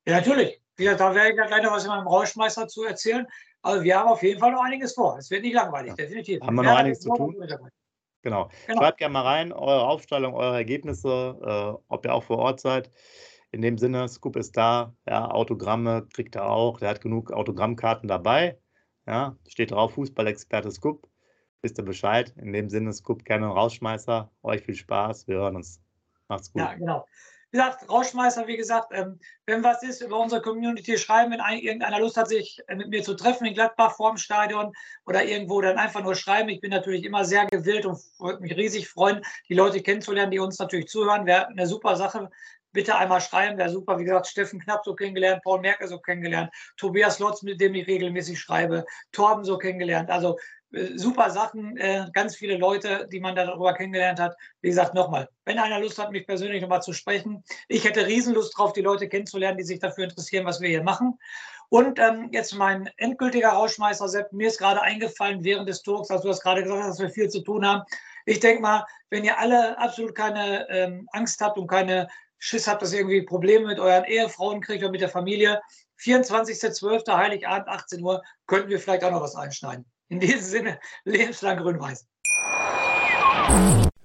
Ja, 0.06 0.16
natürlich. 0.16 0.60
Ja, 0.78 0.94
da 0.94 1.14
werde 1.14 1.30
ich 1.30 1.36
ja 1.36 1.46
gleich 1.46 1.62
noch 1.62 1.72
was 1.72 1.84
in 1.84 1.90
meinem 1.90 2.06
Rauschmeister 2.06 2.68
zu 2.68 2.84
erzählen. 2.84 3.26
Also 3.62 3.82
wir 3.82 3.98
haben 3.98 4.08
auf 4.08 4.22
jeden 4.22 4.40
Fall 4.40 4.52
noch 4.52 4.62
einiges 4.62 4.92
vor. 4.92 5.16
Es 5.18 5.30
wird 5.30 5.42
nicht 5.42 5.54
langweilig, 5.54 5.90
ja. 5.90 5.96
definitiv. 5.96 6.40
Haben 6.42 6.56
wir 6.56 6.62
noch 6.64 6.76
einiges 6.76 7.00
zu 7.00 7.14
tun? 7.14 7.36
Genau. 8.22 8.50
genau. 8.66 8.80
Schreibt 8.80 8.98
gerne 8.98 9.12
mal 9.12 9.22
rein, 9.22 9.52
eure 9.52 9.86
Aufstellung, 9.86 10.34
eure 10.34 10.56
Ergebnisse, 10.56 11.38
äh, 11.42 11.82
ob 11.88 12.04
ihr 12.04 12.12
auch 12.12 12.24
vor 12.24 12.38
Ort 12.38 12.60
seid. 12.60 12.90
In 13.54 13.62
dem 13.62 13.78
Sinne, 13.78 14.08
Scoop 14.08 14.34
ist 14.36 14.56
da. 14.56 14.94
Ja, 15.06 15.30
Autogramme 15.30 16.06
kriegt 16.12 16.34
er 16.34 16.50
auch. 16.50 16.80
Der 16.80 16.88
hat 16.90 17.00
genug 17.00 17.32
Autogrammkarten 17.32 18.08
dabei. 18.08 18.58
Ja, 19.06 19.36
steht 19.46 19.70
drauf, 19.70 19.94
Fußballexperte 19.94 20.72
Scoop 20.72 21.08
wisst 21.64 21.78
ihr 21.78 21.84
Bescheid. 21.84 22.32
In 22.36 22.52
dem 22.52 22.68
Sinne, 22.68 22.92
Scoop 22.92 23.24
gerne 23.24 23.46
Rausschmeißer. 23.46 24.30
Euch 24.42 24.62
viel 24.62 24.74
Spaß. 24.74 25.26
Wir 25.26 25.36
hören 25.36 25.56
uns. 25.56 25.80
Macht's 26.28 26.52
gut. 26.52 26.62
Ja, 26.62 26.74
genau. 26.74 27.06
Wie 27.50 27.58
gesagt, 27.58 27.88
Rausschmeißer, 27.88 28.46
wie 28.48 28.56
gesagt, 28.56 28.88
ähm, 28.90 29.20
wenn 29.46 29.62
was 29.62 29.82
ist, 29.84 30.02
über 30.02 30.18
unsere 30.18 30.42
Community 30.42 30.98
schreiben, 30.98 31.30
wenn 31.30 31.40
ein, 31.40 31.60
irgendeiner 31.60 32.00
Lust 32.00 32.16
hat, 32.16 32.28
sich 32.28 32.60
äh, 32.66 32.74
mit 32.74 32.88
mir 32.88 33.02
zu 33.04 33.14
treffen 33.14 33.46
in 33.46 33.54
Gladbach 33.54 33.94
vorm 33.94 34.16
Stadion 34.16 34.72
oder 35.06 35.24
irgendwo, 35.24 35.60
dann 35.60 35.78
einfach 35.78 36.02
nur 36.02 36.16
schreiben. 36.16 36.48
Ich 36.48 36.60
bin 36.60 36.70
natürlich 36.70 37.04
immer 37.04 37.24
sehr 37.24 37.46
gewillt 37.46 37.86
und 37.86 37.98
würde 38.18 38.40
mich 38.40 38.56
riesig 38.56 38.88
freuen, 38.88 39.22
die 39.48 39.54
Leute 39.54 39.80
kennenzulernen, 39.82 40.32
die 40.32 40.40
uns 40.40 40.58
natürlich 40.58 40.88
zuhören. 40.88 41.26
Wäre 41.26 41.46
eine 41.46 41.66
super 41.68 41.94
Sache. 41.96 42.28
Bitte 42.74 42.96
einmal 42.96 43.20
schreiben, 43.20 43.56
wäre 43.56 43.70
super. 43.70 43.98
Wie 43.98 44.04
gesagt, 44.04 44.26
Steffen 44.26 44.60
Knapp 44.60 44.84
so 44.84 44.94
kennengelernt, 44.94 45.42
Paul 45.44 45.60
Merkel 45.60 45.86
so 45.86 46.00
kennengelernt, 46.00 46.50
Tobias 46.76 47.20
Lotz, 47.20 47.42
mit 47.42 47.60
dem 47.60 47.74
ich 47.76 47.86
regelmäßig 47.86 48.38
schreibe, 48.38 48.84
Torben 49.12 49.44
so 49.44 49.56
kennengelernt. 49.58 50.10
Also 50.10 50.36
äh, 50.72 50.98
super 50.98 51.30
Sachen, 51.30 51.76
äh, 51.76 52.06
ganz 52.12 52.34
viele 52.34 52.56
Leute, 52.56 53.08
die 53.12 53.20
man 53.20 53.36
darüber 53.36 53.74
kennengelernt 53.74 54.18
hat. 54.18 54.36
Wie 54.60 54.68
gesagt, 54.68 54.92
nochmal, 54.92 55.28
wenn 55.44 55.60
einer 55.60 55.78
Lust 55.78 55.98
hat, 55.98 56.10
mich 56.10 56.26
persönlich 56.26 56.62
nochmal 56.62 56.82
zu 56.82 56.92
sprechen, 56.92 57.44
ich 57.68 57.84
hätte 57.84 58.06
Riesenlust 58.06 58.58
drauf, 58.58 58.72
die 58.72 58.82
Leute 58.82 59.08
kennenzulernen, 59.08 59.56
die 59.56 59.64
sich 59.64 59.78
dafür 59.78 60.04
interessieren, 60.04 60.44
was 60.44 60.60
wir 60.60 60.68
hier 60.68 60.82
machen. 60.82 61.16
Und 61.68 62.00
ähm, 62.00 62.28
jetzt 62.32 62.54
mein 62.54 62.90
endgültiger 62.96 63.50
Rauschmeister, 63.50 64.08
Sepp, 64.08 64.32
mir 64.32 64.48
ist 64.48 64.58
gerade 64.58 64.82
eingefallen 64.82 65.44
während 65.44 65.68
des 65.68 65.82
Talks, 65.82 66.10
als 66.10 66.22
du 66.22 66.28
das 66.28 66.40
gerade 66.40 66.64
gesagt 66.64 66.82
hast, 66.82 66.90
dass 66.90 67.00
wir 67.00 67.10
viel 67.10 67.28
zu 67.28 67.40
tun 67.40 67.64
haben. 67.66 67.82
Ich 68.26 68.40
denke 68.40 68.62
mal, 68.62 68.84
wenn 69.10 69.24
ihr 69.24 69.38
alle 69.38 69.78
absolut 69.78 70.14
keine 70.14 70.68
ähm, 70.70 71.08
Angst 71.12 71.40
habt 71.40 71.58
und 71.58 71.66
keine 71.66 72.08
Schiss 72.38 72.66
habt, 72.66 72.82
dass 72.82 72.92
ihr 72.92 73.00
irgendwie 73.00 73.22
Probleme 73.22 73.66
mit 73.66 73.78
euren 73.78 74.04
Ehefrauen 74.04 74.60
kriegt 74.60 74.82
oder 74.82 74.92
mit 74.92 75.00
der 75.00 75.08
Familie, 75.08 75.60
24.12. 76.00 77.16
Heiligabend, 77.16 77.68
18 77.68 78.02
Uhr, 78.02 78.22
könnten 78.46 78.68
wir 78.68 78.78
vielleicht 78.78 79.04
auch 79.04 79.10
noch 79.10 79.22
was 79.22 79.36
einschneiden. 79.36 79.84
In 80.08 80.20
diesem 80.20 80.40
Sinne, 80.40 80.80
lebenslang 81.04 81.58
grün-weiß. 81.58 82.06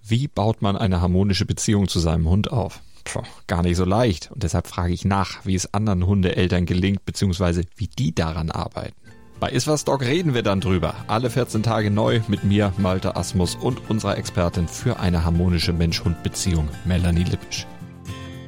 Wie 0.01 0.27
baut 0.27 0.61
man 0.61 0.75
eine 0.75 1.01
harmonische 1.01 1.45
Beziehung 1.45 1.87
zu 1.87 1.99
seinem 1.99 2.27
Hund 2.29 2.51
auf? 2.51 2.81
Puh, 3.03 3.21
gar 3.47 3.63
nicht 3.63 3.77
so 3.77 3.85
leicht. 3.85 4.31
Und 4.31 4.43
deshalb 4.43 4.67
frage 4.67 4.93
ich 4.93 5.05
nach, 5.05 5.45
wie 5.45 5.55
es 5.55 5.73
anderen 5.73 6.05
Hundeeltern 6.05 6.65
gelingt, 6.65 7.05
beziehungsweise 7.05 7.63
wie 7.75 7.87
die 7.87 8.13
daran 8.13 8.51
arbeiten. 8.51 8.95
Bei 9.39 9.49
Iswas 9.49 9.85
Dog 9.85 10.01
reden 10.01 10.33
wir 10.33 10.43
dann 10.43 10.59
drüber. 10.59 10.95
Alle 11.07 11.29
14 11.29 11.63
Tage 11.63 11.91
neu 11.91 12.19
mit 12.27 12.43
mir, 12.43 12.73
Malte 12.77 13.15
Asmus 13.15 13.55
und 13.55 13.89
unserer 13.89 14.17
Expertin 14.17 14.67
für 14.67 14.99
eine 14.99 15.23
harmonische 15.23 15.71
Mensch-Hund-Beziehung, 15.71 16.67
Melanie 16.85 17.23
Lippisch. 17.23 17.65